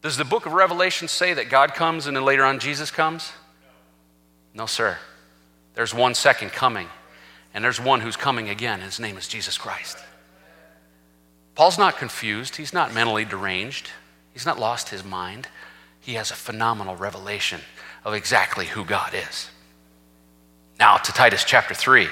Does 0.00 0.16
the 0.16 0.24
book 0.24 0.46
of 0.46 0.52
Revelation 0.52 1.08
say 1.08 1.34
that 1.34 1.48
God 1.48 1.74
comes 1.74 2.06
and 2.06 2.16
then 2.16 2.24
later 2.24 2.44
on 2.44 2.60
Jesus 2.60 2.92
comes? 2.92 3.32
No, 4.54 4.66
sir. 4.66 4.96
There's 5.74 5.92
one 5.92 6.14
second 6.14 6.52
coming, 6.52 6.86
and 7.52 7.64
there's 7.64 7.80
one 7.80 8.00
who's 8.00 8.16
coming 8.16 8.48
again. 8.48 8.80
His 8.80 9.00
name 9.00 9.16
is 9.16 9.26
Jesus 9.26 9.58
Christ. 9.58 9.98
Paul's 11.56 11.78
not 11.78 11.96
confused, 11.96 12.54
he's 12.54 12.72
not 12.72 12.94
mentally 12.94 13.24
deranged. 13.24 13.90
He's 14.34 14.44
not 14.44 14.58
lost 14.58 14.90
his 14.90 15.02
mind. 15.02 15.48
He 16.00 16.14
has 16.14 16.30
a 16.30 16.34
phenomenal 16.34 16.96
revelation 16.96 17.62
of 18.04 18.12
exactly 18.12 18.66
who 18.66 18.84
God 18.84 19.14
is. 19.14 19.48
Now 20.78 20.98
to 20.98 21.12
Titus 21.12 21.44
chapter 21.44 21.72
3. 21.72 22.08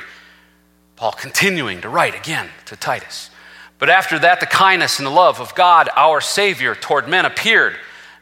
Paul 0.96 1.12
continuing 1.12 1.80
to 1.82 1.88
write 1.88 2.14
again 2.14 2.48
to 2.66 2.76
Titus. 2.76 3.28
But 3.78 3.90
after 3.90 4.18
that, 4.20 4.38
the 4.38 4.46
kindness 4.46 4.98
and 4.98 5.06
the 5.06 5.10
love 5.10 5.40
of 5.40 5.54
God, 5.56 5.88
our 5.96 6.20
Savior, 6.20 6.76
toward 6.76 7.08
men 7.08 7.26
appeared, 7.26 7.74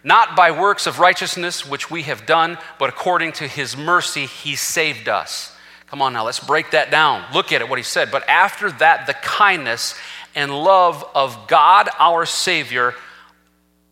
not 0.02 0.34
by 0.34 0.50
works 0.50 0.86
of 0.86 0.98
righteousness 0.98 1.66
which 1.66 1.90
we 1.90 2.02
have 2.04 2.24
done, 2.24 2.56
but 2.78 2.88
according 2.88 3.32
to 3.32 3.46
his 3.46 3.76
mercy, 3.76 4.24
he 4.24 4.56
saved 4.56 5.08
us. 5.08 5.54
Come 5.88 6.00
on 6.00 6.14
now, 6.14 6.24
let's 6.24 6.40
break 6.40 6.70
that 6.70 6.90
down. 6.90 7.24
Look 7.34 7.52
at 7.52 7.60
it, 7.60 7.68
what 7.68 7.78
he 7.78 7.82
said. 7.82 8.10
But 8.10 8.26
after 8.28 8.72
that, 8.72 9.06
the 9.06 9.12
kindness 9.12 9.94
and 10.34 10.50
love 10.50 11.04
of 11.14 11.46
God, 11.48 11.90
our 11.98 12.24
Savior, 12.24 12.94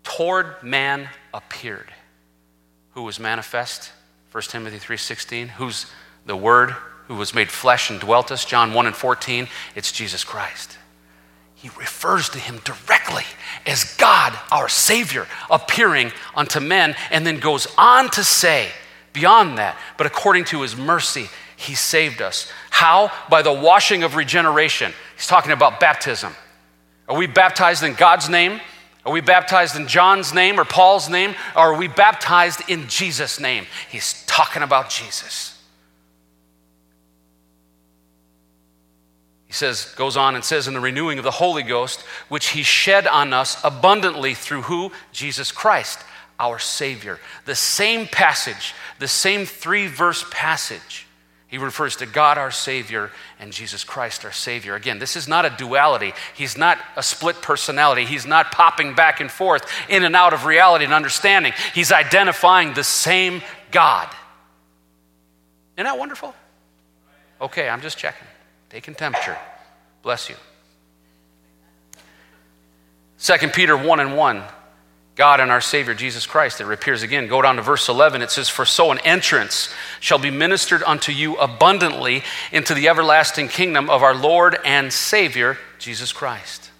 toward 0.08 0.62
man 0.62 1.06
appeared 1.34 1.92
who 2.92 3.02
was 3.02 3.20
manifest 3.20 3.92
1 4.32 4.42
timothy 4.44 4.78
3.16 4.78 5.48
who's 5.48 5.84
the 6.24 6.34
word 6.34 6.70
who 7.08 7.14
was 7.14 7.34
made 7.34 7.50
flesh 7.50 7.90
and 7.90 8.00
dwelt 8.00 8.32
us 8.32 8.46
john 8.46 8.72
1 8.72 8.86
and 8.86 8.96
14 8.96 9.46
it's 9.76 9.92
jesus 9.92 10.24
christ. 10.24 10.78
He 11.54 11.68
refers 11.76 12.30
to 12.30 12.38
him 12.38 12.58
directly 12.64 13.24
as 13.66 13.96
god 13.96 14.32
our 14.50 14.66
savior 14.70 15.26
appearing 15.50 16.10
unto 16.34 16.58
men 16.58 16.96
and 17.10 17.26
then 17.26 17.38
goes 17.38 17.66
on 17.76 18.08
to 18.12 18.24
say 18.24 18.70
beyond 19.12 19.58
that 19.58 19.76
but 19.98 20.06
according 20.06 20.46
to 20.46 20.62
his 20.62 20.74
mercy 20.74 21.26
he 21.56 21.74
saved 21.74 22.22
us. 22.22 22.50
How? 22.70 23.10
By 23.28 23.42
the 23.42 23.52
washing 23.52 24.04
of 24.04 24.14
regeneration. 24.14 24.92
He's 25.16 25.26
talking 25.26 25.50
about 25.50 25.80
baptism. 25.80 26.32
Are 27.08 27.16
we 27.16 27.26
baptized 27.26 27.82
in 27.82 27.92
god's 27.92 28.30
name 28.30 28.60
are 29.08 29.12
we 29.12 29.22
baptized 29.22 29.74
in 29.74 29.88
John's 29.88 30.34
name 30.34 30.60
or 30.60 30.66
Paul's 30.66 31.08
name? 31.08 31.34
Or 31.56 31.72
are 31.72 31.78
we 31.78 31.88
baptized 31.88 32.68
in 32.68 32.88
Jesus' 32.88 33.40
name? 33.40 33.64
He's 33.90 34.22
talking 34.26 34.62
about 34.62 34.90
Jesus. 34.90 35.58
He 39.46 39.54
says, 39.54 39.94
goes 39.96 40.18
on 40.18 40.34
and 40.34 40.44
says, 40.44 40.68
in 40.68 40.74
the 40.74 40.80
renewing 40.80 41.16
of 41.16 41.24
the 41.24 41.30
Holy 41.30 41.62
Ghost, 41.62 42.02
which 42.28 42.50
he 42.50 42.62
shed 42.62 43.06
on 43.06 43.32
us 43.32 43.56
abundantly 43.64 44.34
through 44.34 44.62
who? 44.62 44.92
Jesus 45.10 45.52
Christ, 45.52 46.00
our 46.38 46.58
Savior. 46.58 47.18
The 47.46 47.54
same 47.54 48.06
passage, 48.08 48.74
the 48.98 49.08
same 49.08 49.46
three 49.46 49.86
verse 49.86 50.22
passage 50.30 51.07
he 51.48 51.56
refers 51.56 51.96
to 51.96 52.06
God 52.06 52.36
our 52.36 52.50
Savior 52.50 53.10
and 53.40 53.52
Jesus 53.52 53.82
Christ 53.82 54.24
our 54.26 54.32
Savior. 54.32 54.74
Again, 54.74 54.98
this 54.98 55.16
is 55.16 55.26
not 55.26 55.46
a 55.46 55.50
duality. 55.50 56.12
He's 56.34 56.58
not 56.58 56.78
a 56.94 57.02
split 57.02 57.40
personality. 57.40 58.04
He's 58.04 58.26
not 58.26 58.52
popping 58.52 58.94
back 58.94 59.20
and 59.20 59.30
forth 59.30 59.66
in 59.88 60.04
and 60.04 60.14
out 60.14 60.34
of 60.34 60.44
reality 60.44 60.84
and 60.84 60.92
understanding. 60.92 61.54
He's 61.74 61.90
identifying 61.90 62.74
the 62.74 62.84
same 62.84 63.40
God. 63.70 64.08
Isn't 65.76 65.84
that 65.84 65.98
wonderful? 65.98 66.34
Okay, 67.40 67.66
I'm 67.66 67.80
just 67.80 67.96
checking, 67.96 68.26
taking 68.68 68.94
temperature. 68.94 69.38
Bless 70.02 70.28
you. 70.28 70.36
2 73.20 73.48
Peter 73.48 73.76
1 73.76 74.00
and 74.00 74.16
1 74.16 74.42
God 75.18 75.40
and 75.40 75.50
our 75.50 75.60
Savior 75.60 75.94
Jesus 75.94 76.26
Christ. 76.26 76.60
It 76.60 76.70
appears 76.70 77.02
again. 77.02 77.26
Go 77.26 77.42
down 77.42 77.56
to 77.56 77.62
verse 77.62 77.88
11. 77.88 78.22
It 78.22 78.30
says, 78.30 78.48
For 78.48 78.64
so 78.64 78.92
an 78.92 79.00
entrance 79.00 79.74
shall 79.98 80.18
be 80.18 80.30
ministered 80.30 80.80
unto 80.84 81.10
you 81.10 81.36
abundantly 81.36 82.22
into 82.52 82.72
the 82.72 82.88
everlasting 82.88 83.48
kingdom 83.48 83.90
of 83.90 84.04
our 84.04 84.14
Lord 84.14 84.56
and 84.64 84.92
Savior 84.92 85.58
Jesus 85.80 86.12
Christ. 86.12 86.70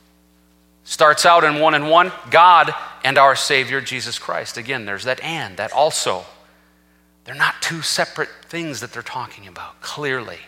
Starts 0.85 1.27
out 1.27 1.43
in 1.43 1.59
one 1.59 1.75
and 1.75 1.91
one 1.91 2.13
God 2.31 2.73
and 3.03 3.19
our 3.19 3.35
Savior 3.35 3.81
Jesus 3.81 4.21
Christ. 4.21 4.57
Again, 4.57 4.87
there's 4.87 5.05
that 5.05 5.23
and, 5.23 5.57
that 5.57 5.73
also. 5.73 6.25
They're 7.25 7.35
not 7.35 7.61
two 7.61 7.83
separate 7.83 8.31
things 8.47 8.81
that 8.81 8.93
they're 8.93 9.03
talking 9.03 9.49
about, 9.49 9.81
clearly. 9.81 10.39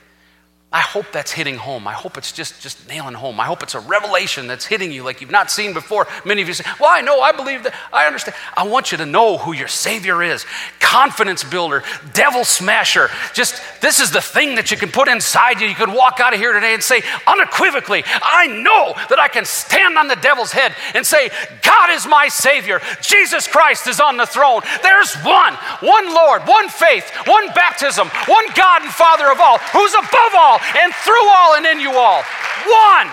I 0.72 0.80
hope 0.80 1.06
that's 1.10 1.32
hitting 1.32 1.56
home. 1.56 1.88
I 1.88 1.92
hope 1.94 2.16
it's 2.16 2.30
just, 2.30 2.62
just 2.62 2.88
nailing 2.88 3.14
home. 3.14 3.40
I 3.40 3.46
hope 3.46 3.64
it's 3.64 3.74
a 3.74 3.80
revelation 3.80 4.46
that's 4.46 4.64
hitting 4.64 4.92
you 4.92 5.02
like 5.02 5.20
you've 5.20 5.30
not 5.30 5.50
seen 5.50 5.72
before. 5.72 6.06
Many 6.24 6.42
of 6.42 6.48
you 6.48 6.54
say, 6.54 6.64
Well, 6.78 6.90
I 6.90 7.00
know, 7.00 7.20
I 7.20 7.32
believe 7.32 7.64
that, 7.64 7.74
I 7.92 8.06
understand. 8.06 8.36
I 8.56 8.68
want 8.68 8.92
you 8.92 8.98
to 8.98 9.06
know 9.06 9.36
who 9.36 9.52
your 9.52 9.66
Savior 9.66 10.22
is 10.22 10.46
confidence 10.90 11.44
builder, 11.44 11.84
devil 12.14 12.44
smasher. 12.44 13.08
Just 13.32 13.62
this 13.80 14.00
is 14.00 14.10
the 14.10 14.20
thing 14.20 14.56
that 14.56 14.72
you 14.72 14.76
can 14.76 14.90
put 14.90 15.06
inside 15.06 15.60
you. 15.60 15.68
You 15.68 15.74
can 15.76 15.92
walk 15.92 16.18
out 16.18 16.34
of 16.34 16.40
here 16.40 16.52
today 16.52 16.74
and 16.74 16.82
say, 16.82 17.02
unequivocally, 17.28 18.02
I 18.06 18.48
know 18.48 18.94
that 19.08 19.20
I 19.20 19.28
can 19.28 19.44
stand 19.44 19.96
on 19.96 20.08
the 20.08 20.16
devil's 20.16 20.50
head 20.50 20.74
and 20.94 21.06
say, 21.06 21.30
God 21.62 21.90
is 21.90 22.08
my 22.08 22.26
Savior. 22.26 22.80
Jesus 23.02 23.46
Christ 23.46 23.86
is 23.86 24.00
on 24.00 24.16
the 24.16 24.26
throne. 24.26 24.62
There's 24.82 25.14
one, 25.22 25.54
one 25.78 26.12
Lord, 26.12 26.42
one 26.46 26.68
faith, 26.68 27.08
one 27.26 27.46
baptism, 27.54 28.08
one 28.26 28.46
God 28.56 28.82
and 28.82 28.90
Father 28.90 29.30
of 29.30 29.38
all, 29.38 29.58
who's 29.58 29.94
above 29.94 30.34
all 30.34 30.58
and 30.78 30.94
through 31.04 31.28
all 31.36 31.54
and 31.56 31.66
in 31.66 31.80
you 31.80 31.92
all. 31.92 32.22
One. 32.66 33.08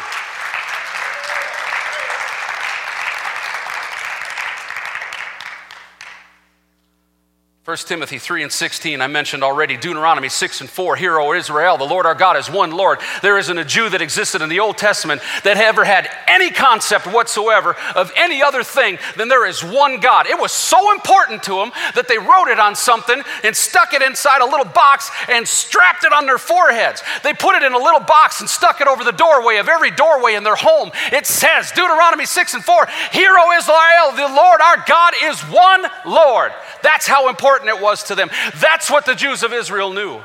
1 7.67 7.75
Timothy 7.79 8.17
3 8.17 8.43
and 8.43 8.51
16, 8.53 9.01
I 9.01 9.07
mentioned 9.07 9.43
already. 9.43 9.75
Deuteronomy 9.75 10.29
6 10.29 10.61
and 10.61 10.69
4, 10.69 10.95
Hear, 10.95 11.19
O 11.19 11.33
Israel, 11.33 11.75
the 11.75 11.83
Lord 11.83 12.05
our 12.05 12.15
God 12.15 12.37
is 12.37 12.49
one 12.49 12.71
Lord. 12.71 12.99
There 13.21 13.37
isn't 13.37 13.57
a 13.57 13.65
Jew 13.65 13.89
that 13.89 14.01
existed 14.01 14.41
in 14.41 14.47
the 14.47 14.61
Old 14.61 14.77
Testament 14.77 15.21
that 15.43 15.57
ever 15.57 15.83
had 15.83 16.09
any 16.29 16.49
concept 16.49 17.07
whatsoever 17.07 17.75
of 17.93 18.09
any 18.15 18.41
other 18.41 18.63
thing 18.63 18.99
than 19.17 19.27
there 19.27 19.45
is 19.45 19.65
one 19.65 19.99
God. 19.99 20.27
It 20.27 20.39
was 20.39 20.53
so 20.53 20.93
important 20.93 21.43
to 21.43 21.55
them 21.55 21.73
that 21.93 22.07
they 22.07 22.17
wrote 22.17 22.47
it 22.47 22.57
on 22.57 22.73
something 22.73 23.21
and 23.43 23.53
stuck 23.53 23.91
it 23.91 24.01
inside 24.01 24.39
a 24.39 24.45
little 24.45 24.63
box 24.63 25.11
and 25.27 25.45
strapped 25.45 26.05
it 26.05 26.13
on 26.13 26.25
their 26.25 26.37
foreheads. 26.37 27.03
They 27.21 27.33
put 27.33 27.55
it 27.55 27.63
in 27.63 27.73
a 27.73 27.77
little 27.77 27.99
box 27.99 28.39
and 28.39 28.49
stuck 28.49 28.79
it 28.79 28.87
over 28.87 29.03
the 29.03 29.11
doorway 29.11 29.57
of 29.57 29.67
every 29.67 29.91
doorway 29.91 30.35
in 30.35 30.45
their 30.45 30.55
home. 30.55 30.91
It 31.11 31.27
says, 31.27 31.71
Deuteronomy 31.71 32.27
6 32.27 32.53
and 32.53 32.63
4, 32.63 32.87
Hear, 33.11 33.35
O 33.37 33.51
Israel, 33.57 34.15
the 34.15 34.33
Lord 34.33 34.61
our 34.61 34.85
God 34.87 35.15
is 35.21 35.41
one 35.41 35.85
Lord. 36.05 36.53
That's 36.81 37.05
how 37.05 37.27
important 37.27 37.56
important 37.57 37.77
it 37.77 37.83
was 37.83 38.03
to 38.03 38.15
them. 38.15 38.29
That's 38.59 38.89
what 38.89 39.05
the 39.05 39.15
Jews 39.15 39.43
of 39.43 39.53
Israel 39.53 39.91
knew. 39.91 40.21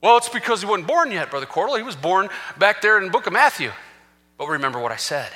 Well, 0.00 0.18
it's 0.18 0.28
because 0.28 0.60
he 0.60 0.66
wasn't 0.66 0.86
born 0.86 1.10
yet, 1.10 1.30
Brother 1.30 1.46
Cordle. 1.46 1.76
He 1.76 1.82
was 1.82 1.96
born 1.96 2.28
back 2.58 2.82
there 2.82 2.98
in 2.98 3.04
the 3.04 3.10
book 3.10 3.26
of 3.26 3.32
Matthew. 3.32 3.70
But 4.36 4.48
remember 4.48 4.78
what 4.78 4.92
I 4.92 4.96
said 4.96 5.30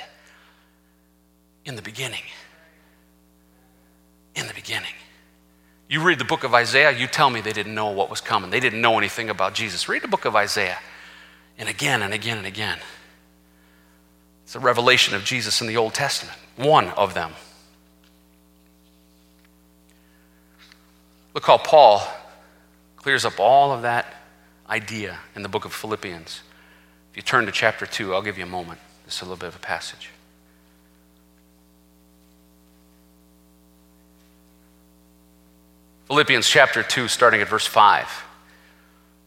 in 1.65 1.75
the 1.75 1.81
beginning. 1.81 2.21
In 4.35 4.47
the 4.47 4.53
beginning. 4.53 4.93
You 5.89 6.03
read 6.03 6.19
the 6.19 6.25
book 6.25 6.43
of 6.43 6.53
Isaiah, 6.53 6.91
you 6.91 7.07
tell 7.07 7.31
me 7.31 7.41
they 7.41 7.51
didn't 7.51 7.73
know 7.73 7.89
what 7.89 8.11
was 8.11 8.21
coming. 8.21 8.51
They 8.51 8.59
didn't 8.59 8.79
know 8.79 8.99
anything 8.99 9.31
about 9.31 9.55
Jesus. 9.55 9.89
Read 9.89 10.03
the 10.03 10.07
book 10.07 10.25
of 10.25 10.35
Isaiah. 10.35 10.77
And 11.57 11.67
again 11.67 12.03
and 12.03 12.13
again 12.13 12.37
and 12.37 12.45
again. 12.45 12.77
It's 14.43 14.55
a 14.55 14.59
revelation 14.59 15.15
of 15.15 15.23
Jesus 15.23 15.61
in 15.61 15.67
the 15.67 15.77
Old 15.77 15.95
Testament, 15.95 16.37
one 16.57 16.89
of 16.89 17.15
them. 17.15 17.33
Look 21.39 21.47
how 21.47 21.57
Paul 21.57 22.05
clears 22.97 23.23
up 23.23 23.39
all 23.39 23.71
of 23.71 23.83
that 23.83 24.13
idea 24.69 25.19
in 25.37 25.41
the 25.41 25.47
book 25.47 25.63
of 25.63 25.71
Philippians. 25.71 26.41
If 27.11 27.15
you 27.15 27.21
turn 27.21 27.45
to 27.45 27.51
chapter 27.53 27.85
2, 27.85 28.13
I'll 28.13 28.21
give 28.21 28.37
you 28.37 28.43
a 28.43 28.45
moment. 28.45 28.81
This 29.05 29.15
is 29.15 29.21
a 29.21 29.23
little 29.23 29.37
bit 29.37 29.47
of 29.47 29.55
a 29.55 29.59
passage. 29.59 30.09
Philippians 36.07 36.45
chapter 36.45 36.83
2, 36.83 37.07
starting 37.07 37.39
at 37.39 37.47
verse 37.47 37.65
5. 37.65 38.25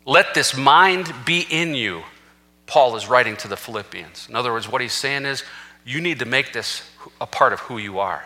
Let 0.05 0.35
this 0.35 0.55
mind 0.55 1.15
be 1.25 1.47
in 1.49 1.75
you. 1.75 2.03
Paul 2.67 2.95
is 2.95 3.09
writing 3.09 3.39
to 3.39 3.49
the 3.49 3.57
Philippians. 3.57 4.29
In 4.29 4.37
other 4.37 4.53
words, 4.53 4.71
what 4.71 4.83
he's 4.83 4.93
saying 4.93 5.25
is, 5.25 5.45
you 5.83 6.03
need 6.03 6.19
to 6.19 6.27
make 6.27 6.53
this 6.53 6.83
a 7.23 7.27
part 7.27 7.55
of 7.55 7.61
who 7.61 7.79
you 7.79 8.01
are. 8.01 8.23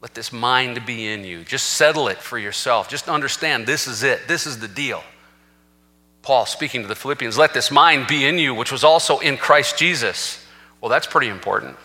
Let 0.00 0.14
this 0.14 0.32
mind 0.32 0.86
be 0.86 1.06
in 1.06 1.24
you. 1.24 1.44
Just 1.44 1.66
settle 1.66 2.08
it 2.08 2.18
for 2.18 2.38
yourself. 2.38 2.88
Just 2.88 3.08
understand 3.08 3.66
this 3.66 3.86
is 3.86 4.02
it. 4.02 4.26
This 4.26 4.46
is 4.46 4.58
the 4.58 4.68
deal. 4.68 5.02
Paul 6.22 6.46
speaking 6.46 6.82
to 6.82 6.88
the 6.88 6.94
Philippians, 6.94 7.38
let 7.38 7.54
this 7.54 7.70
mind 7.70 8.06
be 8.06 8.26
in 8.26 8.38
you, 8.38 8.54
which 8.54 8.72
was 8.72 8.84
also 8.84 9.18
in 9.18 9.36
Christ 9.36 9.78
Jesus. 9.78 10.44
Well, 10.80 10.88
that's 10.88 11.06
pretty 11.06 11.28
important. 11.28 11.76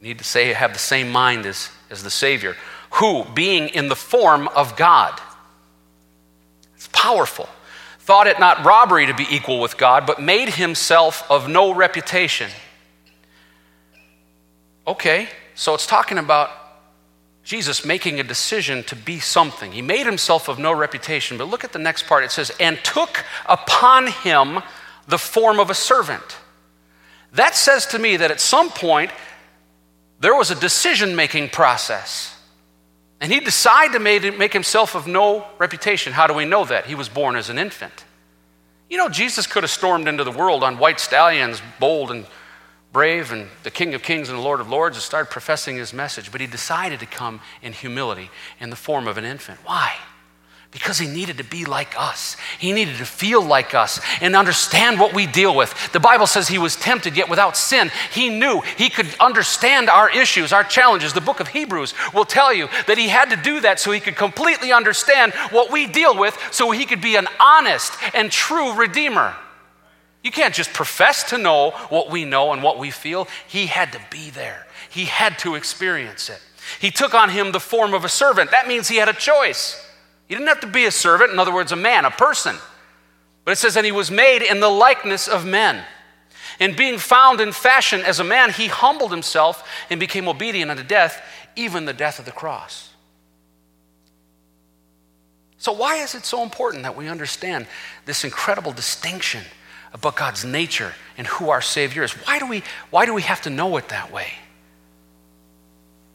You 0.00 0.08
need 0.08 0.18
to 0.18 0.24
say, 0.24 0.52
have 0.52 0.72
the 0.72 0.78
same 0.78 1.10
mind 1.10 1.46
as, 1.46 1.70
as 1.90 2.02
the 2.02 2.10
Savior, 2.10 2.56
who, 2.92 3.24
being 3.34 3.68
in 3.68 3.88
the 3.88 3.96
form 3.96 4.48
of 4.48 4.76
God, 4.76 5.18
it's 6.74 6.88
powerful, 6.92 7.48
thought 8.00 8.26
it 8.26 8.38
not 8.38 8.64
robbery 8.64 9.06
to 9.06 9.14
be 9.14 9.26
equal 9.30 9.60
with 9.60 9.76
God, 9.76 10.06
but 10.06 10.20
made 10.20 10.50
himself 10.50 11.28
of 11.30 11.48
no 11.48 11.74
reputation. 11.74 12.50
Okay, 14.86 15.28
so 15.54 15.74
it's 15.74 15.86
talking 15.86 16.18
about 16.18 16.50
Jesus 17.44 17.84
making 17.84 18.18
a 18.18 18.24
decision 18.24 18.82
to 18.84 18.96
be 18.96 19.20
something. 19.20 19.70
He 19.70 19.82
made 19.82 20.06
himself 20.06 20.48
of 20.48 20.58
no 20.58 20.72
reputation. 20.72 21.36
But 21.36 21.48
look 21.48 21.62
at 21.62 21.72
the 21.72 21.78
next 21.78 22.06
part. 22.06 22.24
It 22.24 22.30
says, 22.30 22.50
and 22.58 22.78
took 22.82 23.22
upon 23.46 24.06
him 24.06 24.60
the 25.06 25.18
form 25.18 25.60
of 25.60 25.68
a 25.68 25.74
servant. 25.74 26.38
That 27.32 27.54
says 27.54 27.86
to 27.88 27.98
me 27.98 28.16
that 28.16 28.30
at 28.30 28.40
some 28.40 28.70
point 28.70 29.10
there 30.20 30.34
was 30.34 30.50
a 30.50 30.54
decision 30.54 31.14
making 31.14 31.50
process. 31.50 32.34
And 33.20 33.30
he 33.30 33.40
decided 33.40 33.92
to 33.92 34.32
make 34.32 34.52
himself 34.52 34.94
of 34.94 35.06
no 35.06 35.46
reputation. 35.58 36.14
How 36.14 36.26
do 36.26 36.34
we 36.34 36.46
know 36.46 36.64
that? 36.64 36.86
He 36.86 36.94
was 36.94 37.08
born 37.08 37.36
as 37.36 37.50
an 37.50 37.58
infant. 37.58 38.04
You 38.88 38.96
know, 38.96 39.08
Jesus 39.08 39.46
could 39.46 39.64
have 39.64 39.70
stormed 39.70 40.08
into 40.08 40.24
the 40.24 40.30
world 40.30 40.62
on 40.62 40.78
white 40.78 41.00
stallions, 41.00 41.60
bold 41.78 42.10
and 42.10 42.26
brave 42.94 43.32
and 43.32 43.48
the 43.64 43.70
King 43.72 43.92
of 43.92 44.02
Kings 44.02 44.30
and 44.30 44.38
the 44.38 44.42
Lord 44.42 44.60
of 44.60 44.70
Lords 44.70 44.96
and 44.96 45.02
started 45.02 45.28
professing 45.28 45.76
his 45.76 45.92
message, 45.92 46.32
but 46.32 46.40
he 46.40 46.46
decided 46.46 47.00
to 47.00 47.06
come 47.06 47.40
in 47.60 47.74
humility 47.74 48.30
in 48.60 48.70
the 48.70 48.76
form 48.76 49.08
of 49.08 49.18
an 49.18 49.24
infant. 49.24 49.58
Why? 49.64 49.94
Because 50.70 50.98
he 50.98 51.08
needed 51.08 51.38
to 51.38 51.44
be 51.44 51.64
like 51.64 51.98
us. 51.98 52.36
He 52.58 52.72
needed 52.72 52.96
to 52.98 53.04
feel 53.04 53.42
like 53.42 53.74
us 53.74 54.00
and 54.20 54.36
understand 54.36 55.00
what 55.00 55.12
we 55.12 55.26
deal 55.26 55.56
with. 55.56 55.92
The 55.92 55.98
Bible 56.00 56.28
says 56.28 56.46
he 56.46 56.58
was 56.58 56.76
tempted, 56.76 57.16
yet 57.16 57.28
without 57.28 57.56
sin. 57.56 57.90
He 58.12 58.28
knew 58.28 58.60
he 58.78 58.88
could 58.90 59.08
understand 59.18 59.90
our 59.90 60.08
issues, 60.08 60.52
our 60.52 60.64
challenges. 60.64 61.12
The 61.12 61.20
book 61.20 61.40
of 61.40 61.48
Hebrews 61.48 61.94
will 62.14 62.24
tell 62.24 62.54
you 62.54 62.68
that 62.86 62.98
he 62.98 63.08
had 63.08 63.30
to 63.30 63.36
do 63.36 63.60
that 63.60 63.80
so 63.80 63.90
he 63.90 64.00
could 64.00 64.16
completely 64.16 64.72
understand 64.72 65.32
what 65.50 65.70
we 65.70 65.86
deal 65.86 66.16
with, 66.16 66.38
so 66.52 66.70
he 66.70 66.86
could 66.86 67.00
be 67.00 67.16
an 67.16 67.26
honest 67.40 67.92
and 68.14 68.30
true 68.30 68.72
Redeemer. 68.74 69.34
You 70.24 70.32
can't 70.32 70.54
just 70.54 70.72
profess 70.72 71.22
to 71.24 71.38
know 71.38 71.72
what 71.90 72.10
we 72.10 72.24
know 72.24 72.54
and 72.54 72.62
what 72.62 72.78
we 72.78 72.90
feel. 72.90 73.28
He 73.46 73.66
had 73.66 73.92
to 73.92 74.00
be 74.10 74.30
there, 74.30 74.66
he 74.90 75.04
had 75.04 75.38
to 75.40 75.54
experience 75.54 76.28
it. 76.28 76.40
He 76.80 76.90
took 76.90 77.12
on 77.12 77.28
him 77.28 77.52
the 77.52 77.60
form 77.60 77.92
of 77.92 78.04
a 78.04 78.08
servant. 78.08 78.50
That 78.50 78.66
means 78.66 78.88
he 78.88 78.96
had 78.96 79.10
a 79.10 79.12
choice. 79.12 79.80
He 80.26 80.34
didn't 80.34 80.48
have 80.48 80.60
to 80.60 80.66
be 80.66 80.86
a 80.86 80.90
servant, 80.90 81.30
in 81.30 81.38
other 81.38 81.52
words, 81.52 81.72
a 81.72 81.76
man, 81.76 82.06
a 82.06 82.10
person. 82.10 82.56
But 83.44 83.52
it 83.52 83.56
says, 83.56 83.76
and 83.76 83.84
he 83.84 83.92
was 83.92 84.10
made 84.10 84.40
in 84.40 84.60
the 84.60 84.70
likeness 84.70 85.28
of 85.28 85.44
men. 85.44 85.84
And 86.58 86.74
being 86.74 86.96
found 86.96 87.42
in 87.42 87.52
fashion 87.52 88.00
as 88.00 88.18
a 88.18 88.24
man, 88.24 88.50
he 88.50 88.68
humbled 88.68 89.10
himself 89.10 89.68
and 89.90 90.00
became 90.00 90.26
obedient 90.26 90.70
unto 90.70 90.82
death, 90.82 91.22
even 91.54 91.84
the 91.84 91.92
death 91.92 92.18
of 92.18 92.24
the 92.24 92.32
cross. 92.32 92.94
So, 95.58 95.72
why 95.72 95.96
is 95.96 96.14
it 96.14 96.24
so 96.24 96.42
important 96.42 96.84
that 96.84 96.96
we 96.96 97.08
understand 97.08 97.66
this 98.06 98.24
incredible 98.24 98.72
distinction 98.72 99.42
about 99.94 100.16
God's 100.16 100.44
nature 100.44 100.92
and 101.16 101.26
who 101.26 101.50
our 101.50 101.62
Savior 101.62 102.02
is. 102.02 102.12
Why 102.12 102.38
do 102.40 102.46
we, 102.46 102.62
why 102.90 103.06
do 103.06 103.14
we 103.14 103.22
have 103.22 103.40
to 103.42 103.50
know 103.50 103.76
it 103.76 103.88
that 103.88 104.12
way? 104.12 104.26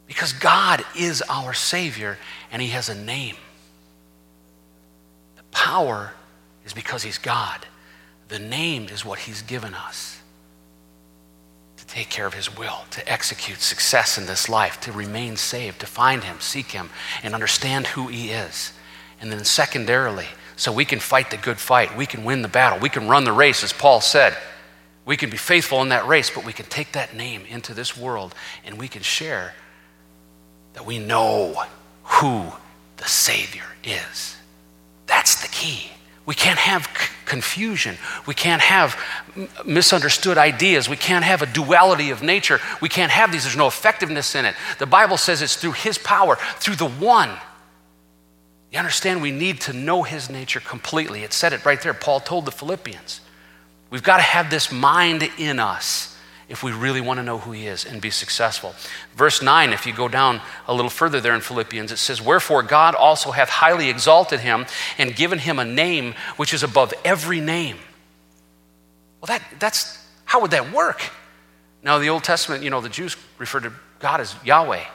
Because 0.06 0.34
God 0.34 0.84
is 0.98 1.24
our 1.30 1.54
Savior 1.54 2.18
and 2.52 2.62
He 2.62 2.70
has 2.70 2.90
a 2.90 2.96
name. 2.96 3.38
The 5.38 5.44
power 5.52 6.14
is 6.66 6.74
because 6.74 7.04
He's 7.04 7.18
God, 7.18 7.66
the 8.28 8.40
name 8.40 8.88
is 8.90 9.06
what 9.06 9.20
He's 9.20 9.42
given 9.42 9.74
us 9.74 10.20
to 11.78 11.86
take 11.86 12.10
care 12.10 12.26
of 12.26 12.34
His 12.34 12.56
will, 12.58 12.80
to 12.92 13.10
execute 13.10 13.62
success 13.62 14.18
in 14.18 14.26
this 14.26 14.50
life, 14.50 14.82
to 14.82 14.92
remain 14.92 15.38
saved, 15.38 15.80
to 15.80 15.86
find 15.86 16.24
Him, 16.24 16.38
seek 16.42 16.72
Him, 16.72 16.90
and 17.24 17.34
understand 17.34 17.88
who 17.88 18.08
He 18.08 18.32
is. 18.32 18.74
And 19.22 19.32
then, 19.32 19.46
secondarily, 19.46 20.28
so 20.60 20.74
we 20.74 20.84
can 20.84 21.00
fight 21.00 21.32
the 21.32 21.38
good 21.38 21.58
fight. 21.58 21.96
We 21.96 22.06
can 22.06 22.26
win 22.26 22.42
the 22.42 22.50
battle. 22.50 22.80
We 22.80 22.90
can 22.90 23.08
run 23.08 23.24
the 23.24 23.32
race, 23.32 23.64
as 23.64 23.72
Paul 23.72 24.02
said. 24.02 24.38
We 25.06 25.16
can 25.16 25.30
be 25.30 25.38
faithful 25.38 25.82
in 25.82 25.90
that 25.90 26.06
race, 26.06 26.30
but 26.30 26.46
we 26.46 26.52
can 26.52 26.66
take 26.66 26.92
that 26.92 27.16
name 27.16 27.44
into 27.48 27.74
this 27.74 27.98
world 27.98 28.36
and 28.66 28.78
we 28.78 28.90
can 28.90 29.02
share 29.02 29.56
that 30.74 30.86
we 30.86 31.00
know 31.00 31.64
who 32.04 32.52
the 32.98 33.06
Savior 33.06 33.64
is. 33.86 34.36
That's 35.08 35.42
the 35.42 35.48
key. 35.48 35.92
We 36.26 36.36
can't 36.36 36.60
have 36.60 36.86
c- 36.86 37.14
confusion. 37.26 37.98
We 38.28 38.36
can't 38.36 38.62
have 38.62 39.00
m- 39.36 39.48
misunderstood 39.66 40.38
ideas. 40.38 40.90
We 40.90 40.98
can't 40.98 41.24
have 41.24 41.42
a 41.42 41.48
duality 41.48 42.12
of 42.12 42.22
nature. 42.22 42.60
We 42.82 42.90
can't 42.90 43.12
have 43.12 43.32
these. 43.32 43.46
There's 43.46 43.56
no 43.56 43.68
effectiveness 43.68 44.36
in 44.36 44.46
it. 44.46 44.56
The 44.78 44.86
Bible 44.86 45.18
says 45.18 45.42
it's 45.42 45.56
through 45.56 45.72
His 45.72 45.98
power, 45.98 46.36
through 46.58 46.76
the 46.76 46.90
one 46.90 47.32
you 48.72 48.78
understand 48.78 49.22
we 49.22 49.32
need 49.32 49.62
to 49.62 49.74
know 49.74 50.04
his 50.04 50.30
nature 50.30 50.60
completely. 50.60 51.24
It 51.24 51.34
said 51.34 51.54
it 51.54 51.66
right 51.66 51.82
there. 51.82 51.94
Paul 51.94 52.20
told 52.20 52.46
the 52.46 52.52
Philippians. 52.52 53.22
We've 53.90 54.04
got 54.04 54.18
to 54.18 54.24
have 54.24 54.50
this 54.50 54.72
mind 54.72 55.28
in 55.38 55.60
us 55.60 56.16
if 56.48 56.64
we 56.64 56.72
really 56.72 57.02
want 57.02 57.20
to 57.20 57.24
know 57.24 57.38
who 57.38 57.52
he 57.52 57.68
is 57.68 57.86
and 57.86 58.02
be 58.02 58.10
successful. 58.10 58.74
Verse 59.16 59.42
9, 59.42 59.72
if 59.72 59.86
you 59.86 59.94
go 59.94 60.08
down 60.08 60.42
a 60.68 60.74
little 60.74 60.90
further 60.90 61.22
there 61.22 61.36
in 61.36 61.42
Philippians, 61.42 61.92
it 61.92 61.98
says, 61.98 62.22
Wherefore 62.22 62.64
God 62.64 62.96
also 62.96 63.32
hath 63.32 63.50
highly 63.50 63.90
exalted 63.90 64.40
him 64.40 64.66
and 64.98 65.16
given 65.16 65.40
him 65.40 65.60
a 65.60 65.66
name 65.66 66.16
which 66.38 66.54
is 66.54 66.64
above 66.64 66.94
every 67.06 67.40
name. 67.40 67.78
Well, 69.22 69.28
that, 69.28 69.44
that's, 69.60 70.04
how 70.26 70.42
would 70.42 70.52
that 70.52 70.72
work? 70.72 71.02
Now, 71.84 71.98
the 72.00 72.10
Old 72.10 72.24
Testament, 72.24 72.64
you 72.64 72.70
know, 72.70 72.82
the 72.82 72.90
Jews 72.90 73.16
referred 73.38 73.64
to 73.64 73.74
God 74.00 74.20
as 74.20 74.36
Yahweh, 74.44 74.86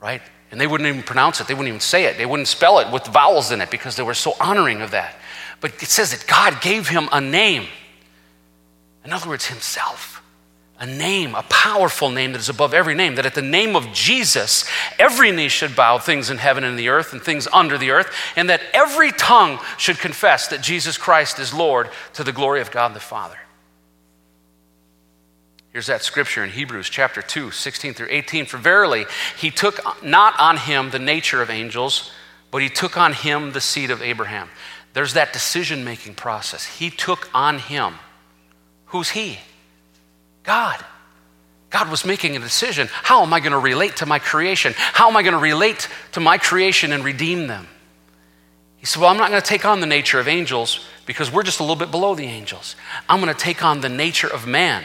right? 0.00 0.22
And 0.50 0.60
they 0.60 0.66
wouldn't 0.66 0.88
even 0.88 1.02
pronounce 1.02 1.40
it, 1.40 1.46
they 1.46 1.54
wouldn't 1.54 1.68
even 1.68 1.80
say 1.80 2.04
it, 2.04 2.18
they 2.18 2.26
wouldn't 2.26 2.48
spell 2.48 2.80
it 2.80 2.92
with 2.92 3.06
vowels 3.06 3.52
in 3.52 3.60
it 3.60 3.70
because 3.70 3.96
they 3.96 4.02
were 4.02 4.14
so 4.14 4.34
honoring 4.40 4.82
of 4.82 4.90
that. 4.90 5.16
But 5.60 5.80
it 5.82 5.88
says 5.88 6.10
that 6.10 6.26
God 6.26 6.60
gave 6.60 6.88
him 6.88 7.08
a 7.12 7.20
name. 7.20 7.66
In 9.04 9.12
other 9.12 9.28
words, 9.28 9.46
himself. 9.46 10.22
A 10.78 10.86
name, 10.86 11.34
a 11.34 11.42
powerful 11.42 12.08
name 12.08 12.32
that 12.32 12.38
is 12.38 12.48
above 12.48 12.72
every 12.72 12.94
name. 12.94 13.16
That 13.16 13.26
at 13.26 13.34
the 13.34 13.42
name 13.42 13.76
of 13.76 13.92
Jesus, 13.92 14.64
every 14.98 15.30
knee 15.30 15.48
should 15.48 15.76
bow, 15.76 15.98
things 15.98 16.30
in 16.30 16.38
heaven 16.38 16.64
and 16.64 16.78
the 16.78 16.88
earth 16.88 17.12
and 17.12 17.20
things 17.20 17.46
under 17.52 17.76
the 17.76 17.90
earth, 17.90 18.10
and 18.34 18.48
that 18.48 18.62
every 18.72 19.12
tongue 19.12 19.58
should 19.76 19.98
confess 19.98 20.48
that 20.48 20.62
Jesus 20.62 20.96
Christ 20.96 21.38
is 21.38 21.52
Lord 21.52 21.90
to 22.14 22.24
the 22.24 22.32
glory 22.32 22.62
of 22.62 22.70
God 22.70 22.94
the 22.94 23.00
Father. 23.00 23.36
Here's 25.72 25.86
that 25.86 26.02
scripture 26.02 26.42
in 26.42 26.50
Hebrews 26.50 26.88
chapter 26.88 27.22
2, 27.22 27.52
16 27.52 27.94
through 27.94 28.08
18. 28.10 28.46
For 28.46 28.58
verily, 28.58 29.06
he 29.36 29.50
took 29.50 29.80
not 30.02 30.38
on 30.40 30.56
him 30.56 30.90
the 30.90 30.98
nature 30.98 31.42
of 31.42 31.50
angels, 31.50 32.10
but 32.50 32.60
he 32.60 32.68
took 32.68 32.96
on 32.96 33.12
him 33.12 33.52
the 33.52 33.60
seed 33.60 33.90
of 33.92 34.02
Abraham. 34.02 34.48
There's 34.92 35.14
that 35.14 35.32
decision 35.32 35.84
making 35.84 36.14
process. 36.14 36.64
He 36.64 36.90
took 36.90 37.30
on 37.32 37.60
him. 37.60 37.94
Who's 38.86 39.10
he? 39.10 39.38
God. 40.42 40.84
God 41.70 41.88
was 41.88 42.04
making 42.04 42.36
a 42.36 42.40
decision. 42.40 42.88
How 42.90 43.22
am 43.22 43.32
I 43.32 43.38
going 43.38 43.52
to 43.52 43.58
relate 43.58 43.96
to 43.96 44.06
my 44.06 44.18
creation? 44.18 44.74
How 44.76 45.08
am 45.08 45.16
I 45.16 45.22
going 45.22 45.34
to 45.34 45.38
relate 45.38 45.88
to 46.12 46.20
my 46.20 46.36
creation 46.36 46.92
and 46.92 47.04
redeem 47.04 47.46
them? 47.46 47.68
He 48.78 48.86
said, 48.86 49.00
Well, 49.00 49.10
I'm 49.10 49.18
not 49.18 49.30
going 49.30 49.40
to 49.40 49.48
take 49.48 49.64
on 49.64 49.78
the 49.78 49.86
nature 49.86 50.18
of 50.18 50.26
angels 50.26 50.84
because 51.06 51.30
we're 51.30 51.44
just 51.44 51.60
a 51.60 51.62
little 51.62 51.76
bit 51.76 51.92
below 51.92 52.16
the 52.16 52.24
angels. 52.24 52.74
I'm 53.08 53.20
going 53.20 53.32
to 53.32 53.40
take 53.40 53.64
on 53.64 53.82
the 53.82 53.88
nature 53.88 54.26
of 54.26 54.48
man. 54.48 54.82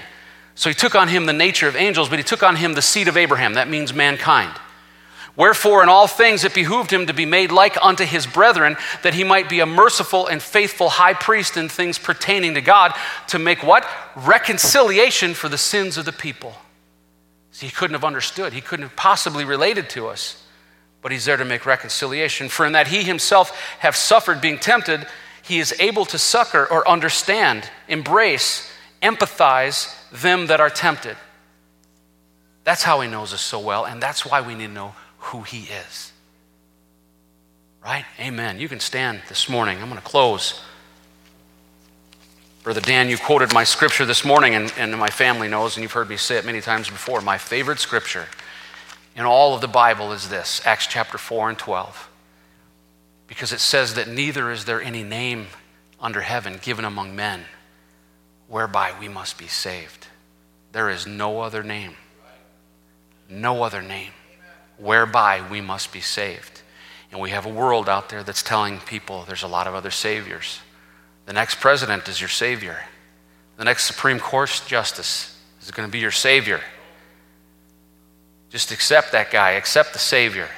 So 0.56 0.70
he 0.70 0.74
took 0.74 0.96
on 0.96 1.10
him 1.10 1.26
the 1.26 1.34
nature 1.34 1.68
of 1.68 1.76
angels, 1.76 2.10
but 2.10 2.18
he 2.18 2.24
took 2.24 2.42
on 2.42 2.56
him 2.56 2.74
the 2.74 2.82
seed 2.82 3.08
of 3.08 3.18
Abraham. 3.18 3.54
That 3.54 3.70
means 3.70 3.94
mankind. 3.94 4.52
Wherefore, 5.36 5.84
in 5.84 5.90
all 5.90 6.08
things 6.08 6.46
it 6.46 6.54
behooved 6.54 6.92
him 6.92 7.08
to 7.08 7.14
be 7.14 7.26
made 7.26 7.52
like 7.52 7.78
unto 7.82 8.06
his 8.06 8.26
brethren, 8.26 8.78
that 9.04 9.14
he 9.14 9.26
might 9.26 9.50
be 9.50 9.60
a 9.60 9.66
merciful 9.66 10.28
and 10.28 10.42
faithful 10.42 10.88
high 10.88 11.14
priest 11.14 11.58
in 11.58 11.68
things 11.68 12.00
pertaining 12.00 12.54
to 12.54 12.62
God, 12.62 12.94
to 13.28 13.40
make 13.40 13.62
what? 13.62 13.86
Reconciliation 14.16 15.34
for 15.34 15.50
the 15.50 15.58
sins 15.58 15.98
of 15.98 16.06
the 16.06 16.14
people. 16.14 16.56
See, 17.52 17.66
he 17.66 17.72
couldn't 17.72 17.96
have 17.96 18.06
understood, 18.06 18.54
he 18.54 18.62
couldn't 18.62 18.84
have 18.88 18.96
possibly 18.96 19.44
related 19.44 19.90
to 19.92 20.08
us, 20.08 20.42
but 21.02 21.12
he's 21.12 21.26
there 21.26 21.38
to 21.38 21.46
make 21.46 21.66
reconciliation. 21.66 22.48
For 22.48 22.66
in 22.66 22.72
that 22.72 22.88
he 22.88 23.04
himself 23.04 23.52
have 23.80 23.96
suffered 23.96 24.40
being 24.40 24.58
tempted, 24.58 25.06
he 25.42 25.60
is 25.60 25.76
able 25.80 26.06
to 26.06 26.18
succor 26.18 26.66
or 26.66 26.88
understand, 26.88 27.70
embrace, 27.90 28.72
empathize 29.02 29.94
them 30.22 30.48
that 30.48 30.60
are 30.60 30.70
tempted. 30.70 31.18
That's 32.64 32.84
how 32.84 33.02
he 33.02 33.08
knows 33.08 33.34
us 33.34 33.42
so 33.42 33.60
well, 33.60 33.86
and 33.86 34.02
that's 34.02 34.26
why 34.26 34.42
we 34.42 34.56
need 34.56 34.68
to 34.68 34.74
know 34.74 34.96
who 35.18 35.42
He 35.42 35.64
is. 35.64 36.12
Right? 37.84 38.06
Amen. 38.20 38.60
You 38.60 38.68
can 38.68 38.80
stand 38.80 39.22
this 39.30 39.48
morning. 39.48 39.78
I'm 39.80 39.90
going 39.90 40.02
to 40.02 40.08
close. 40.08 40.62
Brother 42.64 42.82
Dan, 42.82 43.10
you 43.10 43.18
quoted 43.18 43.54
my 43.54 43.64
scripture 43.64 44.06
this 44.06 44.26
morning, 44.26 44.56
and, 44.56 44.74
and 44.78 44.98
my 44.98 45.10
family 45.10 45.48
knows, 45.48 45.76
and 45.76 45.84
you've 45.84 45.92
heard 45.92 46.10
me 46.10 46.18
say 46.18 46.38
it 46.38 46.46
many 46.46 46.62
times 46.62 46.90
before. 46.90 47.22
My 47.22 47.38
favorite 47.38 47.80
scripture 47.80 48.26
in 49.16 49.26
all 49.26 49.54
of 49.54 49.62
the 49.62 49.68
Bible 49.68 50.12
is 50.12 50.30
this 50.30 50.66
Acts 50.66 50.88
chapter 50.88 51.20
4 51.20 51.50
and 51.50 51.60
12. 51.60 52.10
Because 53.28 53.52
it 53.52 53.60
says 53.60 53.94
that 53.94 54.08
neither 54.08 54.52
is 54.52 54.66
there 54.66 54.82
any 54.82 55.04
name 55.04 55.48
under 56.00 56.22
heaven 56.22 56.60
given 56.62 56.86
among 56.86 57.16
men 57.16 57.46
whereby 58.48 58.94
we 59.00 59.08
must 59.08 59.38
be 59.38 59.48
saved. 59.48 60.08
There 60.72 60.90
is 60.90 61.08
no 61.08 61.42
other 61.42 61.64
name. 61.64 61.96
No 63.30 63.64
other 63.64 63.82
name 63.82 64.12
whereby 64.78 65.42
we 65.50 65.62
must 65.62 65.92
be 65.92 66.02
saved. 66.02 66.62
And 67.12 67.22
we 67.22 67.30
have 67.30 67.46
a 67.46 67.50
world 67.50 67.88
out 67.88 68.10
there 68.10 68.24
that's 68.24 68.44
telling 68.44 68.80
people 68.80 69.24
there's 69.24 69.44
a 69.44 69.48
lot 69.48 69.68
of 69.68 69.74
other 69.74 69.92
saviors. 69.92 70.60
The 71.26 71.34
next 71.34 71.60
president 71.60 72.08
is 72.08 72.20
your 72.20 72.30
savior. 72.30 72.80
The 73.58 73.64
next 73.64 73.86
Supreme 73.86 74.20
Court 74.20 74.62
justice 74.68 75.40
is 75.62 75.72
going 75.72 75.88
to 75.88 75.92
be 75.92 76.00
your 76.00 76.12
savior. 76.12 76.62
Just 78.50 78.72
accept 78.72 79.12
that 79.14 79.32
guy, 79.32 79.52
accept 79.52 79.94
the 79.94 80.00
savior. 80.00 80.50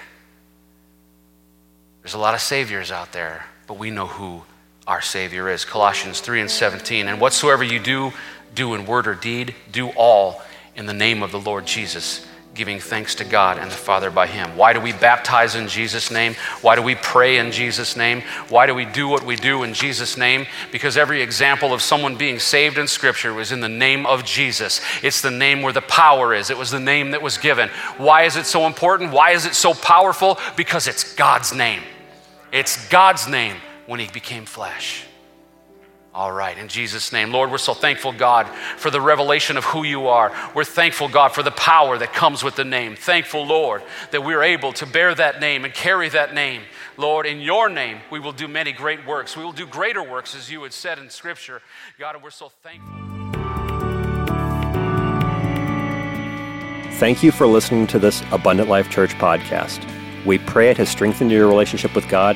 There's 2.01 2.15
a 2.15 2.19
lot 2.19 2.33
of 2.33 2.41
saviors 2.41 2.91
out 2.91 3.11
there, 3.11 3.45
but 3.67 3.77
we 3.77 3.91
know 3.91 4.07
who 4.07 4.43
our 4.87 5.01
savior 5.01 5.49
is. 5.49 5.65
Colossians 5.65 6.21
3 6.21 6.41
and 6.41 6.51
17. 6.51 7.07
And 7.07 7.19
whatsoever 7.19 7.63
you 7.63 7.79
do, 7.79 8.13
do 8.55 8.73
in 8.73 8.85
word 8.85 9.07
or 9.07 9.15
deed, 9.15 9.53
do 9.71 9.89
all 9.89 10.41
in 10.75 10.85
the 10.85 10.93
name 10.93 11.21
of 11.21 11.31
the 11.31 11.39
Lord 11.39 11.67
Jesus 11.67 12.25
giving 12.55 12.79
thanks 12.79 13.13
to 13.13 13.23
God 13.23 13.59
and 13.59 13.69
the 13.69 13.75
Father 13.75 14.09
by 14.09 14.25
Him. 14.25 14.57
Why 14.57 14.73
do 14.73 14.81
we 14.81 14.91
baptize 14.91 15.53
in 15.53 15.67
Jesus' 15.67 16.09
name? 16.09 16.33
Why 16.61 16.75
do 16.75 16.81
we 16.81 16.95
pray 16.95 17.37
in 17.37 17.51
Jesus' 17.51 17.95
name? 17.95 18.23
Why 18.49 18.65
do 18.65 18.73
we 18.73 18.83
do 18.83 19.07
what 19.07 19.23
we 19.23 19.35
do 19.35 19.61
in 19.61 19.75
Jesus' 19.75 20.17
name? 20.17 20.47
Because 20.71 20.97
every 20.97 21.21
example 21.21 21.71
of 21.71 21.83
someone 21.83 22.15
being 22.15 22.39
saved 22.39 22.79
in 22.79 22.87
Scripture 22.87 23.31
was 23.31 23.51
in 23.51 23.59
the 23.59 23.69
name 23.69 24.07
of 24.07 24.25
Jesus. 24.25 24.81
It's 25.03 25.21
the 25.21 25.29
name 25.29 25.61
where 25.61 25.71
the 25.71 25.81
power 25.81 26.33
is, 26.33 26.49
it 26.49 26.57
was 26.57 26.71
the 26.71 26.79
name 26.79 27.11
that 27.11 27.21
was 27.21 27.37
given. 27.37 27.69
Why 27.97 28.23
is 28.23 28.35
it 28.35 28.47
so 28.47 28.65
important? 28.65 29.11
Why 29.11 29.31
is 29.31 29.45
it 29.45 29.53
so 29.53 29.75
powerful? 29.75 30.39
Because 30.55 30.87
it's 30.87 31.13
God's 31.13 31.53
name. 31.53 31.83
It's 32.51 32.89
God's 32.89 33.27
name 33.27 33.57
when 33.87 33.99
He 33.99 34.07
became 34.07 34.45
flesh. 34.45 35.03
All 36.17 36.31
right, 36.31 36.57
in 36.57 36.67
Jesus' 36.67 37.11
name. 37.11 37.31
Lord, 37.31 37.51
we're 37.51 37.59
so 37.59 37.75
thankful, 37.75 38.11
God, 38.11 38.47
for 38.77 38.89
the 38.89 38.99
revelation 38.99 39.55
of 39.55 39.65
who 39.65 39.83
you 39.83 40.07
are. 40.07 40.33
We're 40.55 40.63
thankful, 40.63 41.09
God, 41.09 41.29
for 41.29 41.43
the 41.43 41.51
power 41.51 41.95
that 41.95 42.11
comes 42.11 42.43
with 42.43 42.55
the 42.55 42.65
name. 42.65 42.95
Thankful, 42.95 43.45
Lord, 43.45 43.83
that 44.09 44.23
we're 44.23 44.41
able 44.41 44.73
to 44.73 44.87
bear 44.87 45.13
that 45.13 45.39
name 45.39 45.63
and 45.63 45.71
carry 45.71 46.09
that 46.09 46.33
name. 46.33 46.63
Lord, 46.97 47.27
in 47.27 47.39
your 47.39 47.69
name, 47.69 47.99
we 48.09 48.19
will 48.19 48.31
do 48.31 48.47
many 48.47 48.71
great 48.71 49.05
works. 49.05 49.37
We 49.37 49.43
will 49.43 49.51
do 49.51 49.67
greater 49.67 50.01
works, 50.01 50.35
as 50.35 50.49
you 50.49 50.63
had 50.63 50.73
said 50.73 50.97
in 50.97 51.11
Scripture. 51.11 51.61
God, 51.99 52.15
and 52.15 52.23
we're 52.23 52.31
so 52.31 52.49
thankful. 52.63 52.95
Thank 56.97 57.21
you 57.21 57.31
for 57.31 57.45
listening 57.45 57.85
to 57.85 57.99
this 57.99 58.23
Abundant 58.31 58.69
Life 58.69 58.89
Church 58.89 59.13
podcast. 59.19 59.85
We 60.25 60.39
pray 60.39 60.71
it 60.71 60.77
has 60.77 60.89
strengthened 60.89 61.29
your 61.29 61.47
relationship 61.47 61.93
with 61.93 62.09
God 62.09 62.35